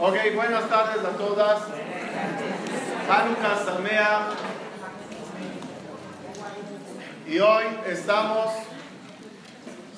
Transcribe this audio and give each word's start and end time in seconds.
Ok, 0.00 0.14
buenas 0.36 0.68
tardes 0.68 1.04
a 1.04 1.16
todas. 1.16 1.60
Hanukkah 3.10 3.64
Samea. 3.64 4.28
Y 7.26 7.40
hoy 7.40 7.64
estamos 7.84 8.46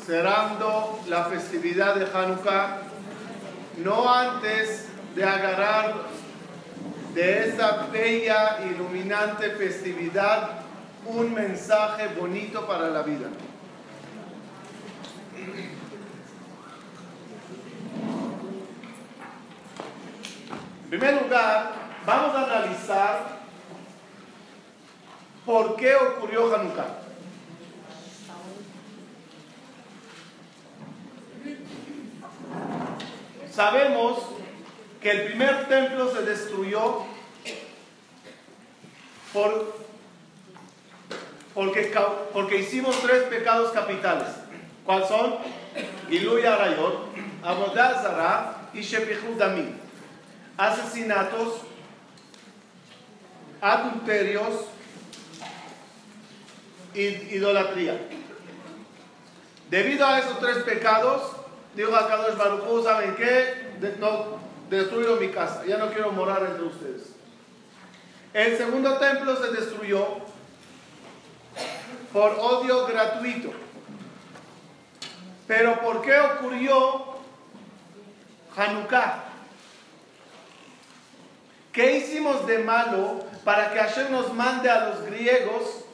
cerrando 0.07 0.99
la 1.07 1.25
festividad 1.27 1.97
de 1.97 2.07
Hanukkah, 2.07 2.79
no 3.85 4.11
antes 4.11 4.89
de 5.15 5.23
agarrar 5.23 5.95
de 7.13 7.49
esa 7.49 7.89
bella, 7.93 8.59
iluminante 8.71 9.51
festividad 9.51 10.61
un 11.05 11.35
mensaje 11.35 12.09
bonito 12.19 12.67
para 12.67 12.89
la 12.89 13.03
vida. 13.03 13.29
Primer 20.91 21.23
lugar, 21.23 21.73
vamos 22.05 22.35
a 22.35 22.45
analizar 22.45 23.39
por 25.47 25.77
qué 25.77 25.95
ocurrió 25.95 26.53
Hanukkah. 26.53 26.99
Sabemos 33.53 34.19
que 35.01 35.11
el 35.13 35.27
primer 35.27 35.69
templo 35.69 36.13
se 36.13 36.23
destruyó 36.23 37.05
por, 39.33 39.77
porque, 41.55 41.95
porque 42.33 42.57
hicimos 42.57 43.01
tres 43.01 43.25
pecados 43.25 43.71
capitales. 43.71 44.29
¿Cuáles 44.85 45.07
son? 45.07 45.37
Giluy 46.09 46.45
Arayot, 46.45 47.15
Abodazara 47.45 48.71
y 48.75 48.81
Shepichud 48.81 49.39
Damim. 49.39 49.90
Asesinatos, 50.61 51.63
adulterios 53.63 54.67
y 56.93 57.01
idolatría. 57.35 57.99
Debido 59.71 60.05
a 60.07 60.19
esos 60.19 60.39
tres 60.39 60.59
pecados, 60.59 61.33
dijo 61.75 61.97
a 61.97 62.07
Kadosh 62.07 62.37
Baruj 62.37 62.85
¿saben 62.85 63.15
qué? 63.17 63.71
no, 63.99 64.39
destruyo 64.69 65.17
mi 65.17 65.29
casa, 65.29 65.65
ya 65.67 65.79
no 65.79 65.89
quiero 65.89 66.13
morar 66.13 66.43
entre 66.43 66.65
ustedes. 66.65 67.15
El 68.35 68.59
segundo 68.59 68.99
templo 68.99 69.37
se 69.37 69.53
destruyó 69.53 70.07
por 72.13 72.33
odio 72.39 72.87
gratuito. 72.87 73.51
Pero 75.47 75.81
¿por 75.81 76.03
qué 76.03 76.21
ocurrió 76.21 77.17
Hanukkah? 78.55 79.30
¿Qué 81.73 81.99
hicimos 81.99 82.47
de 82.47 82.59
malo 82.59 83.25
para 83.45 83.73
que 83.73 83.79
Hashem 83.79 84.11
nos 84.11 84.35
mande 84.35 84.69
a 84.69 84.89
los 84.89 85.03
griegos 85.07 85.85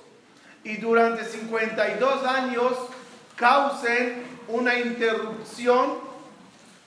y 0.65 0.79
durante 0.79 1.25
52 1.25 2.25
años 2.25 2.73
causen 3.37 4.25
una 4.49 4.79
interrupción 4.79 5.99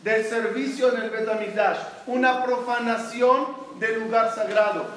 del 0.02 0.26
servicio 0.26 0.96
en 0.96 1.04
el 1.04 1.10
Betamigdash, 1.12 1.78
una 2.08 2.44
profanación 2.44 3.48
del 3.80 4.00
lugar 4.00 4.34
sagrado? 4.34 4.88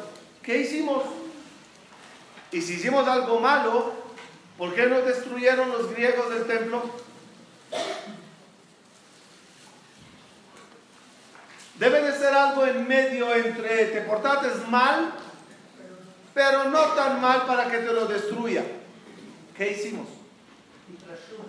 ¿Qué 0.43 0.59
hicimos? 0.59 1.05
Y 2.51 2.63
si 2.63 2.75
hicimos 2.75 3.07
algo 3.07 3.41
malo, 3.41 3.93
¿por 4.57 4.75
qué 4.75 4.87
no 4.87 5.03
destruyeron 5.03 5.71
los 5.71 5.91
griegos 5.93 6.31
del 6.31 6.47
templo? 6.47 6.83
Debe 11.83 12.01
de 12.01 12.13
ser 12.17 12.33
algo 12.33 12.65
en 12.65 12.87
medio 12.87 13.35
entre 13.35 13.87
te 13.87 14.03
portaste 14.03 14.47
mal, 14.71 15.15
pero 16.33 16.67
no 16.67 16.81
tan 16.93 17.21
mal 17.21 17.43
para 17.45 17.69
que 17.69 17.79
te 17.79 17.93
lo 17.93 18.07
destruya. 18.07 18.63
¿Qué 19.57 19.73
hicimos? 19.73 20.07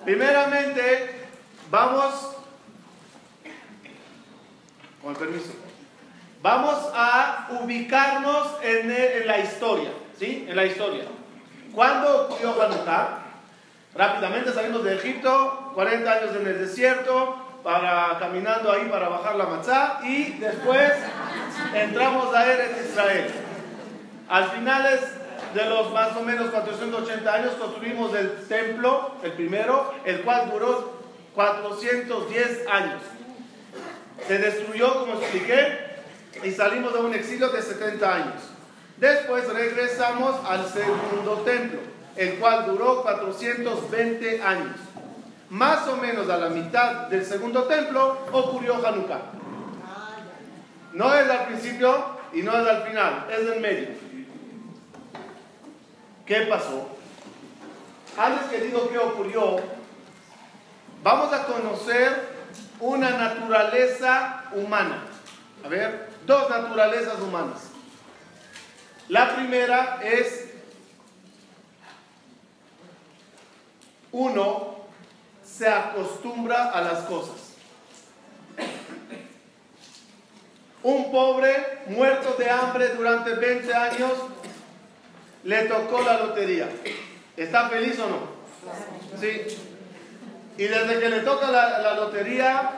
Primeramente, 0.04 1.28
vamos, 1.70 2.36
con 5.04 5.14
permiso, 5.14 5.54
vamos 6.42 6.80
a 6.96 7.50
ubicarnos 7.62 8.58
en, 8.64 8.90
en 8.90 9.28
la 9.28 9.38
historia, 9.38 9.92
¿sí? 10.18 10.48
En 10.50 10.56
la 10.56 10.66
historia. 10.66 11.04
¿Cuándo 11.76 12.24
ocurrió 12.26 12.60
Hanukkah? 12.60 13.20
Rápidamente 13.94 14.52
salimos 14.52 14.84
de 14.84 14.96
Egipto, 14.96 15.74
40 15.76 16.12
años 16.12 16.36
en 16.36 16.48
el 16.48 16.58
desierto, 16.58 17.43
para, 17.64 18.18
caminando 18.20 18.72
ahí 18.72 18.86
para 18.90 19.08
bajar 19.08 19.36
la 19.36 19.46
matzá 19.46 20.00
y 20.04 20.34
después 20.34 20.92
entramos 21.74 22.36
a 22.36 22.52
Eretz 22.52 22.90
Israel. 22.92 23.32
Al 24.30 24.50
finales 24.52 25.00
de 25.54 25.66
los 25.70 25.92
más 25.92 26.16
o 26.18 26.22
menos 26.22 26.50
480 26.50 27.34
años 27.34 27.54
construimos 27.54 28.14
el 28.16 28.48
templo, 28.48 29.16
el 29.24 29.34
primero, 29.34 29.94
el 30.04 30.22
cual 30.22 30.50
duró 30.52 31.02
410 31.36 32.68
años. 32.68 33.02
Se 34.28 34.38
destruyó, 34.38 35.02
como 35.02 35.14
expliqué, 35.20 35.94
y 36.44 36.52
salimos 36.52 36.94
de 36.94 37.00
un 37.00 37.14
exilio 37.14 37.50
de 37.50 37.62
70 37.62 38.16
años. 38.16 38.42
Después 38.98 39.52
regresamos 39.52 40.36
al 40.46 40.68
segundo 40.68 41.42
templo, 41.46 41.80
el 42.16 42.36
cual 42.36 42.66
duró 42.66 43.02
420 43.04 44.42
años. 44.42 44.76
Más 45.50 45.88
o 45.88 45.98
menos 45.98 46.30
a 46.30 46.38
la 46.38 46.50
mitad 46.50 47.08
del 47.08 47.26
segundo 47.26 47.64
templo 47.64 48.18
ocurrió 48.32 48.76
Hanukkah. 48.86 49.22
No 50.94 51.14
es 51.14 51.30
al 51.30 51.46
principio 51.48 52.06
y 52.34 52.42
no 52.42 52.52
es 52.52 52.68
al 52.68 52.84
final, 52.84 53.28
es 53.32 53.52
en 53.52 53.62
medio. 53.62 53.90
¿Qué 56.26 56.42
pasó? 56.42 56.88
Antes 58.18 58.46
que 58.48 58.62
digo 58.62 58.90
qué 58.90 58.98
ocurrió, 58.98 59.60
vamos 61.04 61.34
a 61.34 61.46
conocer 61.46 62.30
una 62.80 63.10
naturaleza 63.10 64.46
humana. 64.54 65.04
A 65.66 65.68
ver, 65.68 66.10
dos 66.26 66.50
naturalezas 66.50 67.20
humanas. 67.20 67.70
La 69.10 69.36
primera 69.36 70.00
es 70.04 70.54
uno 74.12 74.83
se 75.56 75.68
acostumbra 75.68 76.72
a 76.72 76.82
las 76.82 77.00
cosas. 77.02 77.54
Un 80.82 81.12
pobre 81.12 81.84
muerto 81.88 82.36
de 82.38 82.50
hambre 82.50 82.90
durante 82.90 83.36
20 83.36 83.74
años 83.74 84.12
le 85.44 85.64
tocó 85.66 86.02
la 86.02 86.18
lotería. 86.18 86.70
¿Está 87.38 87.70
feliz 87.70 88.00
o 88.00 88.10
no? 88.10 89.20
Sí. 89.20 89.58
Y 90.58 90.64
desde 90.64 91.00
que 91.00 91.10
le 91.10 91.20
toca 91.22 91.50
la, 91.50 91.94
lotería, 91.96 92.72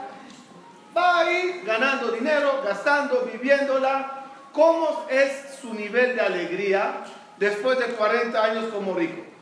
va 0.95 1.19
ahí 1.19 1.61
ganando 1.65 2.11
dinero, 2.11 2.61
gastando, 2.63 3.29
viviéndola. 3.31 4.23
¿Cómo 4.51 5.05
es 5.09 5.59
su 5.59 5.73
nivel 5.73 6.15
de 6.15 6.21
alegría 6.21 7.03
después 7.37 7.79
de 7.79 7.85
40 7.85 8.43
años 8.43 8.65
como 8.71 8.93
rico? 8.93 9.34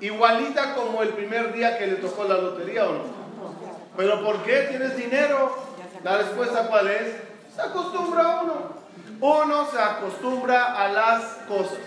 Igualita 0.00 0.74
como 0.74 1.02
el 1.02 1.10
primer 1.10 1.52
día 1.52 1.78
que 1.78 1.86
le 1.86 1.96
tocó 1.96 2.24
la 2.24 2.38
lotería 2.38 2.88
o 2.88 2.92
no. 2.92 3.20
Pero 3.96 4.24
¿por 4.24 4.42
qué 4.42 4.66
tienes 4.70 4.96
dinero? 4.96 5.56
La 6.02 6.18
respuesta 6.18 6.68
cuál 6.68 6.88
es? 6.88 7.16
Se 7.54 7.60
acostumbra 7.60 8.40
uno. 8.42 8.80
Uno 9.20 9.70
se 9.70 9.78
acostumbra 9.78 10.82
a 10.82 10.88
las 10.88 11.22
cosas. 11.46 11.78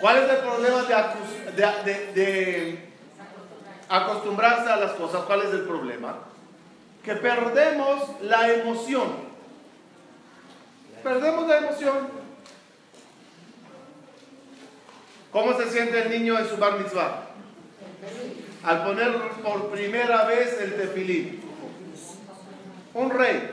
¿Cuál 0.00 0.16
es 0.16 0.30
el 0.30 0.36
problema 0.38 0.82
de, 1.54 2.12
de, 2.12 2.92
acostumbrarse 3.88 4.68
a 4.68 4.76
las 4.76 4.92
cosas? 4.92 5.22
¿Cuál 5.22 5.42
es 5.42 5.54
el 5.54 5.62
problema? 5.62 6.18
Que 7.04 7.14
perdemos 7.14 8.20
la 8.22 8.52
emoción. 8.52 9.12
Perdemos 11.04 11.46
la 11.46 11.58
emoción. 11.58 12.21
¿Cómo 15.32 15.56
se 15.56 15.70
siente 15.70 16.02
el 16.02 16.10
niño 16.10 16.38
en 16.38 16.46
su 16.46 16.58
bar 16.58 16.78
mitzvah? 16.78 17.22
Al 18.64 18.84
poner 18.84 19.18
por 19.42 19.70
primera 19.70 20.24
vez 20.24 20.60
el 20.60 20.76
tefilín. 20.76 21.42
Un 22.92 23.10
rey. 23.10 23.50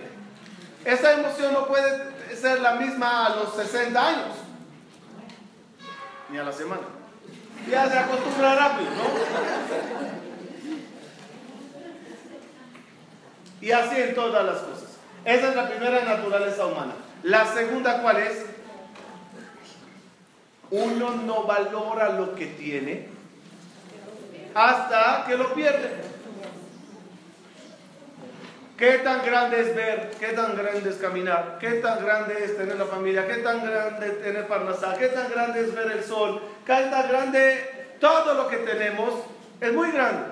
Esa 0.84 1.14
emoción 1.14 1.54
no 1.54 1.68
puede 1.68 2.36
ser 2.36 2.60
la 2.60 2.74
misma 2.74 3.28
a 3.28 3.36
los 3.38 3.56
60 3.56 4.08
años. 4.08 4.36
Ni 6.30 6.38
a 6.38 6.44
la 6.44 6.52
semana. 6.52 6.82
Ya 7.70 7.90
se 7.90 7.98
acostumbra 7.98 8.56
rápido, 8.56 8.92
¿no? 8.92 10.10
Y 13.62 13.72
así 13.72 14.02
en 14.02 14.16
todas 14.16 14.46
las 14.46 14.58
cosas. 14.60 14.90
Esa 15.26 15.50
es 15.50 15.56
la 15.56 15.70
primera 15.70 16.04
naturaleza 16.04 16.66
humana. 16.66 16.94
La 17.24 17.46
segunda, 17.54 18.02
¿cuál 18.02 18.18
es? 18.18 18.46
Uno 20.72 21.12
no 21.26 21.44
valora 21.44 22.10
lo 22.10 22.36
que 22.36 22.46
tiene 22.48 23.08
hasta 24.54 25.26
que 25.28 25.38
lo 25.38 25.54
pierde. 25.54 26.10
¿Qué 28.78 29.00
tan 29.00 29.26
grande 29.26 29.60
es 29.60 29.76
ver? 29.76 30.12
¿Qué 30.20 30.28
tan 30.28 30.56
grande 30.56 30.90
es 30.90 30.96
caminar? 30.96 31.58
¿Qué 31.60 31.72
tan 31.76 32.02
grande 32.02 32.46
es 32.46 32.56
tener 32.56 32.78
la 32.78 32.86
familia? 32.86 33.28
¿Qué 33.28 33.36
tan 33.36 33.66
grande 33.66 34.08
es 34.08 34.22
tener 34.22 34.48
Parnasá? 34.48 34.96
¿Qué 34.98 35.08
tan 35.08 35.30
grande 35.30 35.60
es 35.62 35.76
ver 35.76 35.92
el 35.92 36.04
sol? 36.04 36.42
¿Qué 36.66 36.88
tan 36.90 37.10
grande 37.10 37.96
todo 38.00 38.36
lo 38.36 38.48
que 38.48 38.58
tenemos? 38.58 39.16
Es 39.60 39.74
muy 39.74 39.92
grande. 39.92 40.28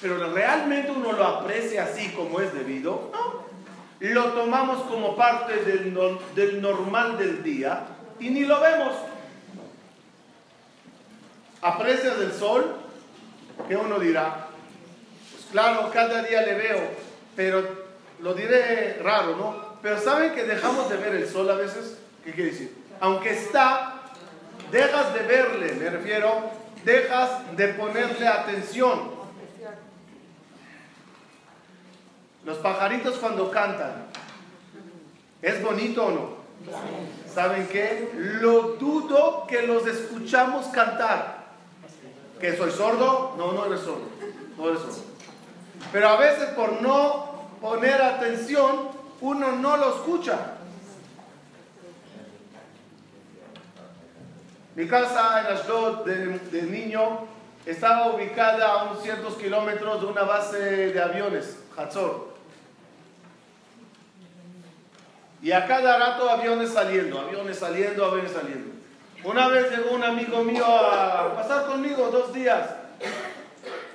Pero 0.00 0.32
realmente 0.32 0.90
uno 0.90 1.12
lo 1.12 1.24
aprecia 1.24 1.84
así 1.84 2.08
como 2.10 2.40
es 2.40 2.52
debido. 2.52 3.10
No. 3.12 3.44
Lo 4.00 4.24
tomamos 4.32 4.82
como 4.82 5.14
parte 5.14 5.54
del, 5.64 5.96
del 6.34 6.60
normal 6.60 7.16
del 7.16 7.44
día 7.44 7.86
y 8.18 8.30
ni 8.30 8.44
lo 8.44 8.60
vemos. 8.60 8.92
¿Aprecias 11.64 12.18
el 12.20 12.30
sol? 12.30 12.76
¿Qué 13.66 13.74
uno 13.74 13.98
dirá? 13.98 14.48
Pues 15.32 15.46
claro, 15.50 15.90
cada 15.90 16.22
día 16.22 16.42
le 16.42 16.52
veo, 16.56 16.78
pero 17.34 17.66
lo 18.20 18.34
diré 18.34 18.98
raro, 19.02 19.34
¿no? 19.34 19.78
Pero 19.80 19.98
¿saben 19.98 20.34
que 20.34 20.44
dejamos 20.44 20.90
de 20.90 20.98
ver 20.98 21.14
el 21.14 21.26
sol 21.26 21.48
a 21.48 21.54
veces? 21.54 21.96
¿Qué 22.22 22.32
quiere 22.32 22.50
decir? 22.50 22.76
Aunque 23.00 23.30
está, 23.30 24.02
dejas 24.70 25.14
de 25.14 25.20
verle, 25.20 25.72
me 25.76 25.88
refiero, 25.88 26.50
dejas 26.84 27.56
de 27.56 27.68
ponerle 27.68 28.28
atención. 28.28 29.14
Los 32.44 32.58
pajaritos 32.58 33.16
cuando 33.16 33.50
cantan, 33.50 34.04
¿es 35.40 35.62
bonito 35.62 36.04
o 36.04 36.10
no? 36.10 36.44
¿Saben 37.34 37.66
qué? 37.68 38.10
Lo 38.14 38.74
dudo 38.74 39.46
que 39.46 39.62
los 39.62 39.86
escuchamos 39.86 40.66
cantar. 40.66 41.33
¿Que 42.44 42.54
soy 42.58 42.70
sordo? 42.72 43.34
No, 43.38 43.52
no 43.52 43.64
eres 43.64 43.80
sordo. 43.80 44.06
No 44.58 44.68
eres 44.68 44.82
sordo. 44.82 45.02
Pero 45.90 46.08
a 46.10 46.16
veces 46.18 46.50
por 46.50 46.82
no 46.82 47.48
poner 47.58 48.02
atención, 48.02 48.90
uno 49.22 49.52
no 49.52 49.78
lo 49.78 49.88
escucha. 49.96 50.58
Mi 54.74 54.86
casa 54.86 55.40
en 55.40 55.56
Ashdod 55.56 56.04
de, 56.04 56.38
de 56.38 56.62
niño 56.64 57.20
estaba 57.64 58.14
ubicada 58.14 58.72
a 58.72 58.84
unos 58.90 59.02
ciertos 59.02 59.36
kilómetros 59.36 60.02
de 60.02 60.06
una 60.06 60.24
base 60.24 60.58
de 60.58 61.02
aviones, 61.02 61.60
Hatzor. 61.74 62.34
Y 65.40 65.50
a 65.50 65.66
cada 65.66 65.96
rato 65.96 66.28
aviones 66.28 66.74
saliendo, 66.74 67.20
aviones 67.20 67.58
saliendo, 67.58 68.04
aviones 68.04 68.32
saliendo. 68.32 68.73
Una 69.24 69.48
vez 69.48 69.70
llegó 69.70 69.94
un 69.94 70.04
amigo 70.04 70.44
mío 70.44 70.66
a 70.66 71.34
pasar 71.34 71.66
conmigo 71.66 72.10
dos 72.10 72.34
días. 72.34 72.68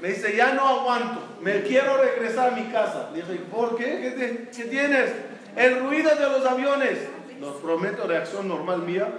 Me 0.02 0.10
dice, 0.10 0.36
ya 0.36 0.54
no 0.54 0.68
aguanto, 0.68 1.22
me 1.42 1.62
quiero 1.62 1.98
regresar 1.98 2.54
a 2.54 2.56
mi 2.56 2.64
casa. 2.72 3.10
Le 3.14 3.22
dije, 3.22 3.36
¿por 3.52 3.78
qué? 3.78 4.50
¿Qué, 4.52 4.64
tienes? 4.66 5.12
El 5.56 5.82
ruido 5.82 6.16
de 6.16 6.30
los 6.30 6.46
aviones. 6.46 6.98
Nos 7.40 7.58
prometo, 7.58 8.08
reacción 8.08 8.48
normal 8.48 8.80
mía. 8.80 9.10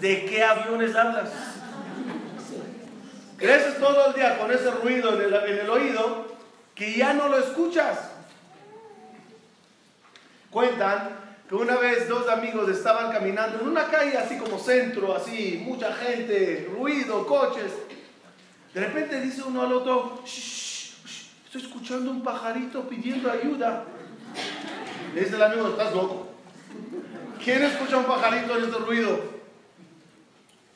¿De 0.00 0.26
qué 0.26 0.44
aviones 0.44 0.94
hablas? 0.94 1.30
Creces 3.38 3.78
todo 3.78 4.08
el 4.08 4.14
día 4.14 4.38
con 4.38 4.50
ese 4.52 4.70
ruido 4.70 5.14
en 5.14 5.22
el, 5.22 5.34
en 5.34 5.58
el 5.60 5.70
oído 5.70 6.26
que 6.74 6.92
ya 6.92 7.14
no 7.14 7.28
lo 7.28 7.38
escuchas. 7.38 8.10
Cuentan 10.50 11.29
que 11.50 11.56
una 11.56 11.76
vez 11.78 12.08
dos 12.08 12.28
amigos 12.28 12.70
estaban 12.70 13.10
caminando 13.10 13.58
en 13.58 13.66
una 13.66 13.88
calle 13.88 14.16
así 14.16 14.38
como 14.38 14.56
centro, 14.56 15.16
así, 15.16 15.60
mucha 15.66 15.92
gente, 15.94 16.70
ruido, 16.72 17.26
coches. 17.26 17.72
De 18.72 18.80
repente 18.86 19.20
dice 19.20 19.42
uno 19.42 19.62
al 19.62 19.72
otro, 19.72 20.22
estoy 20.24 21.60
escuchando 21.60 22.12
un 22.12 22.22
pajarito 22.22 22.88
pidiendo 22.88 23.28
ayuda. 23.32 23.84
Le 25.12 25.22
dice 25.22 25.34
el 25.34 25.42
amigo, 25.42 25.70
estás 25.70 25.92
loco. 25.92 26.28
¿Quién 27.42 27.64
escucha 27.64 27.96
un 27.96 28.04
pajarito 28.04 28.56
en 28.56 28.64
este 28.66 28.78
ruido? 28.78 29.20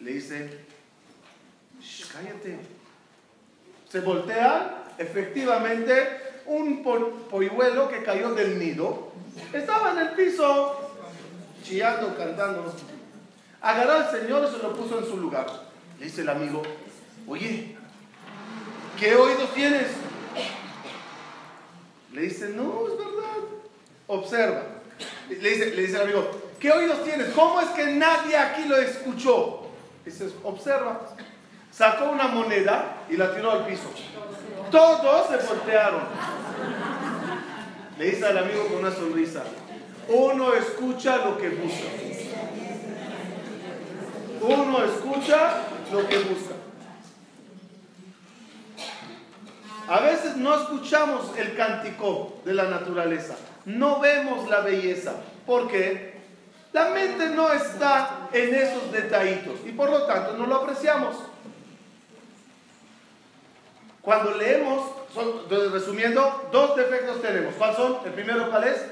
Le 0.01 0.13
dice, 0.15 0.67
cállate. 2.13 2.59
Se 3.89 4.01
voltea, 4.01 4.87
efectivamente, 4.99 6.34
un 6.47 6.83
polluelo 6.83 7.89
que 7.89 8.03
cayó 8.03 8.35
del 8.35 8.59
nido. 8.59 9.13
Estaba 9.53 9.93
en 9.93 9.99
el 9.99 10.09
piso, 10.11 10.91
chillando, 11.63 12.17
cantando. 12.17 12.75
Agarró 13.61 13.93
al 13.93 14.11
Señor 14.11 14.49
y 14.49 14.55
se 14.55 14.63
lo 14.63 14.75
puso 14.75 14.99
en 14.99 15.07
su 15.07 15.17
lugar. 15.17 15.47
Le 15.99 16.07
dice 16.07 16.23
el 16.23 16.29
amigo, 16.29 16.63
oye, 17.27 17.77
¿qué 18.99 19.15
oídos 19.15 19.53
tienes? 19.55 19.89
Le 22.13 22.21
dice, 22.23 22.51
no, 22.51 22.87
es 22.87 22.99
verdad. 22.99 23.49
Observa. 24.07 24.63
Le 25.29 25.37
dice, 25.37 25.71
le 25.75 25.83
dice 25.83 25.97
el 25.97 26.03
amigo, 26.03 26.31
¿qué 26.61 26.71
oídos 26.71 27.03
tienes? 27.05 27.29
¿Cómo 27.33 27.61
es 27.61 27.69
que 27.71 27.87
nadie 27.87 28.37
aquí 28.37 28.65
lo 28.67 28.77
escuchó? 28.77 29.67
Dice, 30.05 30.31
observa. 30.43 31.01
Sacó 31.73 32.11
una 32.11 32.29
moneda 32.29 33.05
y 33.11 33.17
la 33.17 33.35
tiró 33.35 33.51
al 33.51 33.67
piso. 33.67 33.91
Todos 34.71 35.29
se 35.29 35.47
voltearon. 35.47 36.03
Le 37.99 38.07
dice 38.07 38.27
al 38.27 38.39
amigo 38.39 38.67
con 38.67 38.79
una 38.79 38.91
sonrisa, 38.91 39.45
uno 40.09 40.53
escucha 40.55 41.19
lo 41.19 41.39
que 41.39 41.49
busca. 41.51 41.87
Uno 44.41 44.85
escucha 44.85 45.63
lo 45.93 46.09
que 46.09 46.19
busca. 46.19 46.55
A 49.89 50.01
veces 50.01 50.37
no 50.37 50.55
escuchamos 50.55 51.37
el 51.39 51.55
cántico 51.57 52.41
de 52.45 52.55
la 52.55 52.65
naturaleza, 52.65 53.37
no 53.67 54.01
vemos 54.01 54.49
la 54.49 54.61
belleza. 54.61 55.13
¿Por 55.47 55.69
qué? 55.69 56.15
La 56.73 56.89
mente 56.89 57.29
no 57.31 57.53
está 57.53 58.29
en 58.33 58.55
esos 58.55 58.91
detallitos 58.91 59.61
y 59.65 59.73
por 59.73 59.91
lo 59.91 60.07
tanto 60.07 60.37
no 60.37 60.47
lo 60.47 60.57
apreciamos. 60.57 61.17
Cuando 64.01 64.33
leemos, 64.33 64.91
resumiendo, 65.73 66.49
dos 66.53 66.77
defectos 66.77 67.23
tenemos. 67.23 67.55
¿Cuáles 67.55 67.77
son? 67.77 67.99
El 68.05 68.13
primero, 68.13 68.51
¿cuál 68.51 68.65
es? 68.65 68.87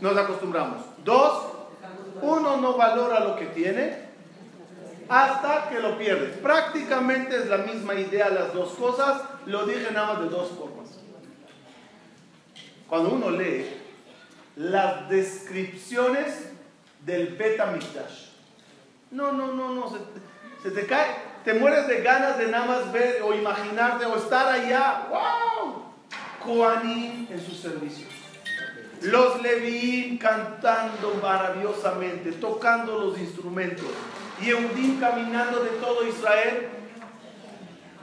Nos 0.00 0.16
acostumbramos. 0.16 0.84
Dos, 1.04 1.44
uno 2.22 2.56
no 2.58 2.76
valora 2.76 3.20
lo 3.20 3.36
que 3.36 3.46
tiene 3.46 4.08
hasta 5.08 5.68
que 5.70 5.80
lo 5.80 5.96
pierdes. 5.96 6.36
Prácticamente 6.36 7.36
es 7.36 7.46
la 7.46 7.58
misma 7.58 7.94
idea 7.94 8.28
las 8.28 8.52
dos 8.52 8.74
cosas, 8.74 9.22
lo 9.46 9.66
dije 9.66 9.90
nada 9.92 10.14
más 10.14 10.22
de 10.22 10.28
dos 10.28 10.50
formas. 10.50 10.88
Cuando 12.88 13.10
uno 13.10 13.30
lee 13.30 13.66
las 14.56 15.08
descripciones 15.08 16.50
del 17.04 17.36
Beta 17.36 17.72
no, 19.10 19.32
no, 19.32 19.52
no, 19.52 19.72
no, 19.72 19.90
se, 20.62 20.70
te 20.70 20.86
cae, 20.86 21.14
te 21.48 21.54
mueres 21.54 21.88
de 21.88 22.02
ganas 22.02 22.36
de 22.36 22.48
nada 22.48 22.66
más 22.66 22.92
ver 22.92 23.22
o 23.22 23.32
imaginarte 23.32 24.04
o 24.04 24.18
estar 24.18 24.48
allá. 24.48 25.06
¡Wow! 25.08 25.82
Koanim 26.44 27.26
en 27.30 27.40
sus 27.40 27.58
servicios. 27.58 28.10
Los 29.00 29.40
Levín 29.40 30.18
cantando 30.18 31.18
maravillosamente, 31.22 32.32
tocando 32.32 32.98
los 32.98 33.18
instrumentos 33.18 33.86
y 34.42 34.50
Eudim 34.50 35.00
caminando 35.00 35.60
de 35.60 35.70
todo 35.80 36.06
Israel 36.06 36.68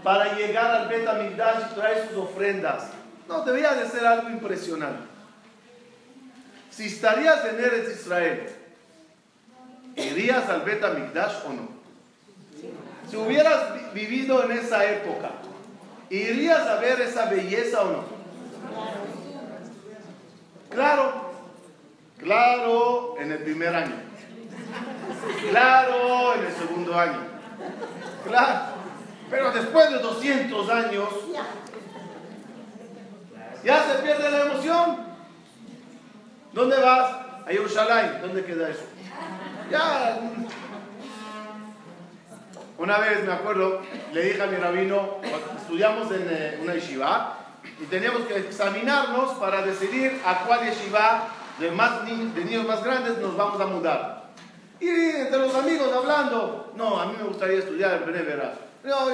para 0.01 0.33
llegar 0.33 0.71
al 0.71 0.87
Bet 0.87 1.03
y 1.03 1.75
traer 1.75 2.07
sus 2.09 2.17
ofrendas. 2.17 2.93
No, 3.27 3.45
debía 3.45 3.75
de 3.75 3.87
ser 3.87 4.07
algo 4.07 4.31
impresionante. 4.31 5.03
Si 6.71 6.87
estarías 6.87 7.45
en 7.45 7.59
Eretz 7.59 7.91
Israel, 7.91 8.49
¿irías 9.95 10.49
al 10.49 10.61
Bet 10.61 10.83
o 10.83 11.53
no? 11.53 11.74
Si 13.15 13.21
hubieras 13.21 13.93
vivido 13.93 14.43
en 14.43 14.51
esa 14.57 14.83
época, 14.83 15.29
¿irías 16.09 16.67
a 16.67 16.81
ver 16.81 16.99
esa 16.99 17.27
belleza 17.27 17.83
o 17.83 17.85
no? 17.85 18.03
Claro, 20.69 21.13
claro, 22.17 23.15
en 23.17 23.31
el 23.31 23.37
primer 23.37 23.73
año. 23.73 23.95
Claro, 25.49 26.33
en 26.35 26.45
el 26.45 26.53
segundo 26.55 26.99
año. 26.99 27.19
Claro. 28.27 28.59
Pero 29.29 29.51
después 29.53 29.89
de 29.91 29.99
200 29.99 30.69
años, 30.69 31.09
ya 33.63 33.83
se 33.85 34.03
pierde 34.03 34.29
la 34.29 34.41
emoción. 34.41 34.97
¿Dónde 36.51 36.81
vas? 36.81 37.11
A 37.45 37.47
Jerusalén. 37.47 38.19
¿Dónde 38.21 38.43
queda 38.43 38.71
eso? 38.71 38.83
Ya. 39.71 40.19
Una 42.77 42.97
vez 42.97 43.23
me 43.23 43.31
acuerdo, 43.31 43.81
le 44.11 44.21
dije 44.21 44.41
a 44.41 44.47
mi 44.47 44.57
rabino, 44.57 45.17
estudiamos 45.57 46.11
en 46.11 46.27
eh, 46.29 46.59
una 46.61 46.73
yeshiva 46.73 47.37
y 47.79 47.85
teníamos 47.85 48.23
que 48.23 48.37
examinarnos 48.37 49.35
para 49.35 49.61
decidir 49.61 50.19
a 50.25 50.45
cuál 50.45 50.65
yeshiva 50.65 51.29
de, 51.57 51.71
niños 52.43 52.67
más 52.67 52.83
grandes 52.83 53.17
nos 53.19 53.37
vamos 53.37 53.61
a 53.61 53.65
mudar. 53.67 54.25
Y 54.81 54.89
entre 54.89 55.37
los 55.39 55.55
amigos 55.55 55.87
hablando, 55.93 56.73
no, 56.75 56.99
a 56.99 57.05
mí 57.05 57.13
me 57.17 57.23
gustaría 57.23 57.59
estudiar 57.59 57.93
en 57.93 58.05
Benevera. 58.07 58.55
Yo, 58.83 59.09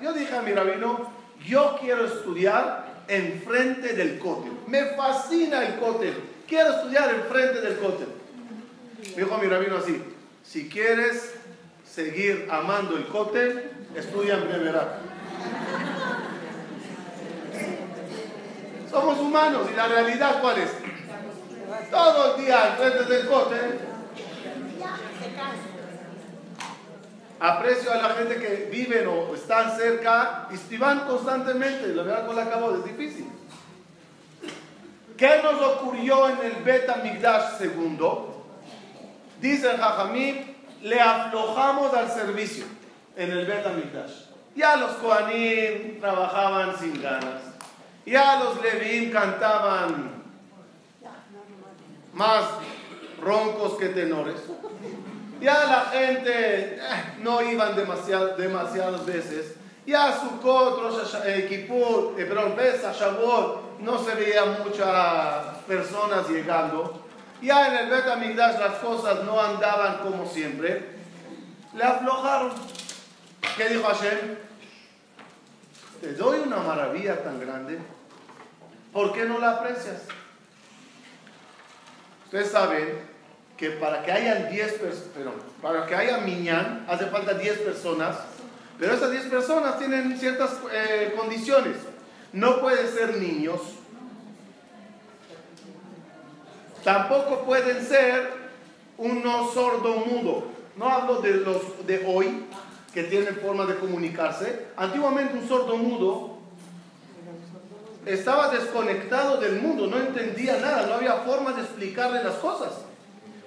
yo 0.00 0.12
dije 0.12 0.36
a 0.36 0.42
mi 0.42 0.52
rabino, 0.52 1.08
yo 1.46 1.76
quiero 1.80 2.06
estudiar 2.06 2.84
enfrente 3.06 3.94
del 3.94 4.18
cótel. 4.18 4.52
Me 4.66 4.86
fascina 4.96 5.64
el 5.64 5.78
cótel. 5.78 6.14
Quiero 6.48 6.70
estudiar 6.70 7.14
enfrente 7.14 7.60
del 7.60 7.78
cótel. 7.78 8.08
Me 9.14 9.22
dijo 9.22 9.38
mi 9.38 9.46
rabino 9.46 9.76
así, 9.76 10.02
si 10.42 10.68
quieres 10.68 11.33
seguir 11.94 12.48
amando 12.50 12.96
el 12.96 13.06
cótel, 13.06 13.70
estudia 13.94 14.34
en 14.34 14.48
Breverat. 14.48 14.88
Somos 18.90 19.18
humanos 19.20 19.68
y 19.72 19.76
la 19.76 19.86
realidad 19.86 20.40
cuál 20.40 20.58
es? 20.58 20.70
Todo 21.90 22.34
el 22.34 22.44
día 22.44 22.70
enfrente 22.70 23.04
del 23.04 23.26
cótel. 23.28 23.80
Aprecio 27.38 27.92
a 27.92 27.96
la 27.96 28.10
gente 28.10 28.36
que 28.36 28.68
viven 28.72 29.06
o 29.06 29.34
están 29.34 29.76
cerca 29.76 30.48
y 30.50 30.76
van 30.76 31.00
constantemente. 31.00 31.88
La 31.88 32.02
verdad 32.02 32.26
con 32.26 32.36
la 32.36 32.42
acabo 32.42 32.74
es 32.74 32.84
difícil. 32.84 33.28
¿Qué 35.16 35.40
nos 35.42 35.60
ocurrió 35.60 36.28
en 36.28 36.38
el 36.44 36.62
Beta 36.64 36.96
Migdash 36.96 37.58
segundo? 37.58 38.46
Dice 39.40 39.70
el 39.70 39.76
Jajamim, 39.76 40.53
le 40.84 41.00
aflojamos 41.00 41.94
al 41.94 42.10
servicio 42.10 42.66
en 43.16 43.30
el 43.30 43.46
Migdash. 43.46 44.26
Ya 44.54 44.76
los 44.76 44.92
Kohanim 44.92 45.98
trabajaban 45.98 46.78
sin 46.78 47.00
ganas. 47.02 47.40
Ya 48.04 48.38
los 48.38 48.62
Levim 48.62 49.10
cantaban 49.10 50.22
más 52.12 52.44
roncos 53.20 53.78
que 53.78 53.88
tenores. 53.88 54.36
Ya 55.40 55.64
la 55.64 55.80
gente 55.90 56.76
eh, 56.76 56.80
no 57.20 57.40
iban 57.40 57.74
demasiado, 57.74 58.36
demasiadas 58.36 59.06
veces. 59.06 59.54
Ya 59.86 60.12
Sukkot, 60.12 60.80
Rosh 60.80 61.14
eh, 61.24 61.46
Kippur, 61.48 62.14
eh, 62.18 62.26
perdón, 62.26 62.56
Shavuot, 62.56 63.80
no 63.80 63.98
se 63.98 64.14
veían 64.14 64.62
muchas 64.62 65.62
personas 65.66 66.28
llegando. 66.28 67.03
Ya 67.42 67.68
en 67.68 67.84
el 67.84 67.90
Bet 67.90 68.06
Amigdash 68.06 68.58
las 68.58 68.76
cosas 68.76 69.24
no 69.24 69.40
andaban 69.40 69.98
como 69.98 70.28
siempre. 70.28 70.94
Le 71.74 71.84
aflojaron. 71.84 72.52
¿Qué 73.56 73.68
dijo 73.68 73.84
Hashem? 73.84 74.36
Te 76.00 76.12
doy 76.14 76.40
una 76.40 76.58
maravilla 76.58 77.22
tan 77.22 77.40
grande. 77.40 77.78
¿Por 78.92 79.12
qué 79.12 79.24
no 79.24 79.38
la 79.38 79.52
aprecias? 79.52 80.02
Ustedes 82.26 82.50
saben 82.50 82.98
que 83.56 83.70
para 83.70 84.02
que 84.02 84.12
haya 84.12 84.46
10 84.46 84.72
personas, 84.74 85.34
para 85.62 85.86
que 85.86 85.94
haya 85.94 86.18
miñán, 86.18 86.84
hace 86.88 87.06
falta 87.06 87.34
10 87.34 87.58
personas, 87.60 88.16
pero 88.78 88.94
esas 88.94 89.10
10 89.10 89.24
personas 89.26 89.78
tienen 89.78 90.18
ciertas 90.18 90.58
eh, 90.72 91.14
condiciones. 91.16 91.76
No 92.32 92.60
pueden 92.60 92.88
ser 92.88 93.16
niños, 93.16 93.60
tampoco 96.84 97.44
pueden 97.44 97.84
ser 97.84 98.30
unos 98.98 99.54
sordo-mudo. 99.54 100.44
No 100.76 100.88
hablo 100.88 101.20
de 101.20 101.34
los 101.34 101.86
de 101.86 102.04
hoy, 102.06 102.44
que 102.92 103.04
tienen 103.04 103.36
forma 103.36 103.64
de 103.66 103.76
comunicarse. 103.76 104.66
Antiguamente 104.76 105.36
un 105.36 105.48
sordo-mudo 105.48 106.38
estaba 108.06 108.48
desconectado 108.48 109.38
del 109.38 109.60
mundo, 109.60 109.86
no 109.86 109.96
entendía 109.96 110.58
nada, 110.58 110.86
no 110.86 110.94
había 110.94 111.14
forma 111.14 111.52
de 111.52 111.62
explicarle 111.62 112.22
las 112.22 112.34
cosas. 112.34 112.72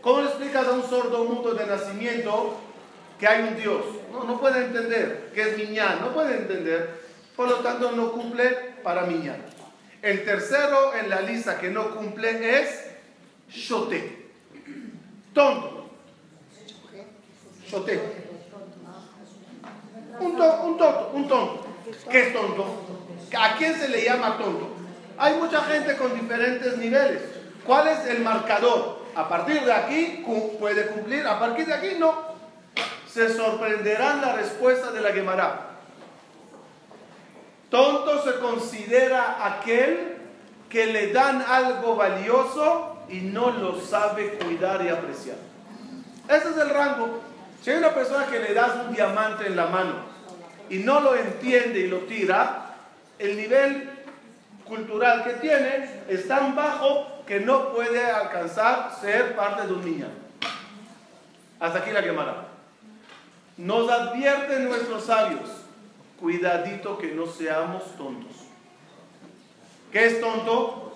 ¿Cómo 0.01 0.21
le 0.21 0.27
explicas 0.27 0.67
a 0.67 0.71
un 0.71 0.83
sordo 0.83 1.23
mundo 1.25 1.53
de 1.53 1.65
nacimiento 1.65 2.57
que 3.19 3.27
hay 3.27 3.43
un 3.43 3.55
Dios? 3.55 3.81
No, 4.11 4.23
no 4.23 4.39
puede 4.39 4.65
entender 4.65 5.31
que 5.33 5.41
es 5.41 5.57
miñán, 5.57 6.01
no 6.01 6.13
puede 6.13 6.37
entender, 6.37 7.01
por 7.35 7.49
lo 7.49 7.57
tanto 7.57 7.91
no 7.91 8.11
cumple 8.11 8.49
para 8.83 9.05
miñán. 9.05 9.43
El 10.01 10.23
tercero 10.23 10.93
en 10.95 11.09
la 11.09 11.21
lista 11.21 11.59
que 11.59 11.69
no 11.69 11.95
cumple 11.95 12.61
es 12.61 12.86
shote, 13.49 14.31
tonto. 15.33 15.89
Shote. 17.67 18.01
Un, 20.19 20.31
un 20.31 20.37
tonto, 20.77 21.11
un 21.13 21.27
tonto. 21.27 21.65
¿Qué 22.09 22.27
es 22.27 22.33
tonto? 22.33 22.65
¿A 23.37 23.55
quién 23.57 23.75
se 23.75 23.89
le 23.89 24.03
llama 24.03 24.37
tonto? 24.37 24.69
Hay 25.17 25.35
mucha 25.35 25.61
gente 25.63 25.97
con 25.97 26.13
diferentes 26.19 26.77
niveles. 26.77 27.21
¿Cuál 27.65 27.87
es 27.87 28.05
el 28.07 28.21
marcador? 28.21 28.97
A 29.15 29.27
partir 29.27 29.63
de 29.63 29.73
aquí 29.73 30.23
puede 30.59 30.87
cumplir, 30.87 31.25
a 31.25 31.39
partir 31.39 31.65
de 31.65 31.73
aquí 31.73 31.95
no. 31.97 32.13
Se 33.11 33.33
sorprenderán 33.33 34.21
la 34.21 34.33
respuesta 34.33 34.91
de 34.91 35.01
la 35.01 35.11
Gemara. 35.11 35.71
Tonto 37.69 38.23
se 38.23 38.39
considera 38.39 39.45
aquel 39.45 40.17
que 40.69 40.85
le 40.85 41.11
dan 41.11 41.41
algo 41.41 41.95
valioso 41.95 42.96
y 43.09 43.21
no 43.21 43.51
lo 43.51 43.79
sabe 43.79 44.37
cuidar 44.43 44.83
y 44.83 44.89
apreciar. 44.89 45.37
Ese 46.27 46.49
es 46.49 46.57
el 46.57 46.69
rango. 46.69 47.21
Si 47.61 47.71
hay 47.71 47.77
una 47.77 47.93
persona 47.93 48.25
que 48.27 48.39
le 48.39 48.53
das 48.53 48.71
un 48.87 48.93
diamante 48.93 49.47
en 49.47 49.55
la 49.55 49.67
mano 49.67 49.95
y 50.69 50.79
no 50.79 50.99
lo 50.99 51.15
entiende 51.15 51.79
y 51.79 51.87
lo 51.87 51.99
tira, 51.99 52.75
el 53.17 53.37
nivel 53.37 53.89
cultural 54.65 55.23
que 55.23 55.33
tiene 55.33 56.03
es 56.07 56.27
tan 56.27 56.55
bajo 56.55 57.23
que 57.25 57.39
no 57.39 57.73
puede 57.73 58.05
alcanzar 58.05 58.91
ser 58.99 59.35
parte 59.35 59.67
de 59.67 59.73
un 59.73 59.85
niño. 59.85 60.07
Hasta 61.59 61.79
aquí 61.79 61.91
la 61.91 62.03
quemada. 62.03 62.47
Nos 63.57 63.89
advierten 63.89 64.65
nuestros 64.65 65.05
sabios, 65.05 65.49
cuidadito 66.19 66.97
que 66.97 67.13
no 67.13 67.25
seamos 67.25 67.83
tontos. 67.97 68.35
¿Qué 69.91 70.05
es 70.05 70.21
tonto? 70.21 70.86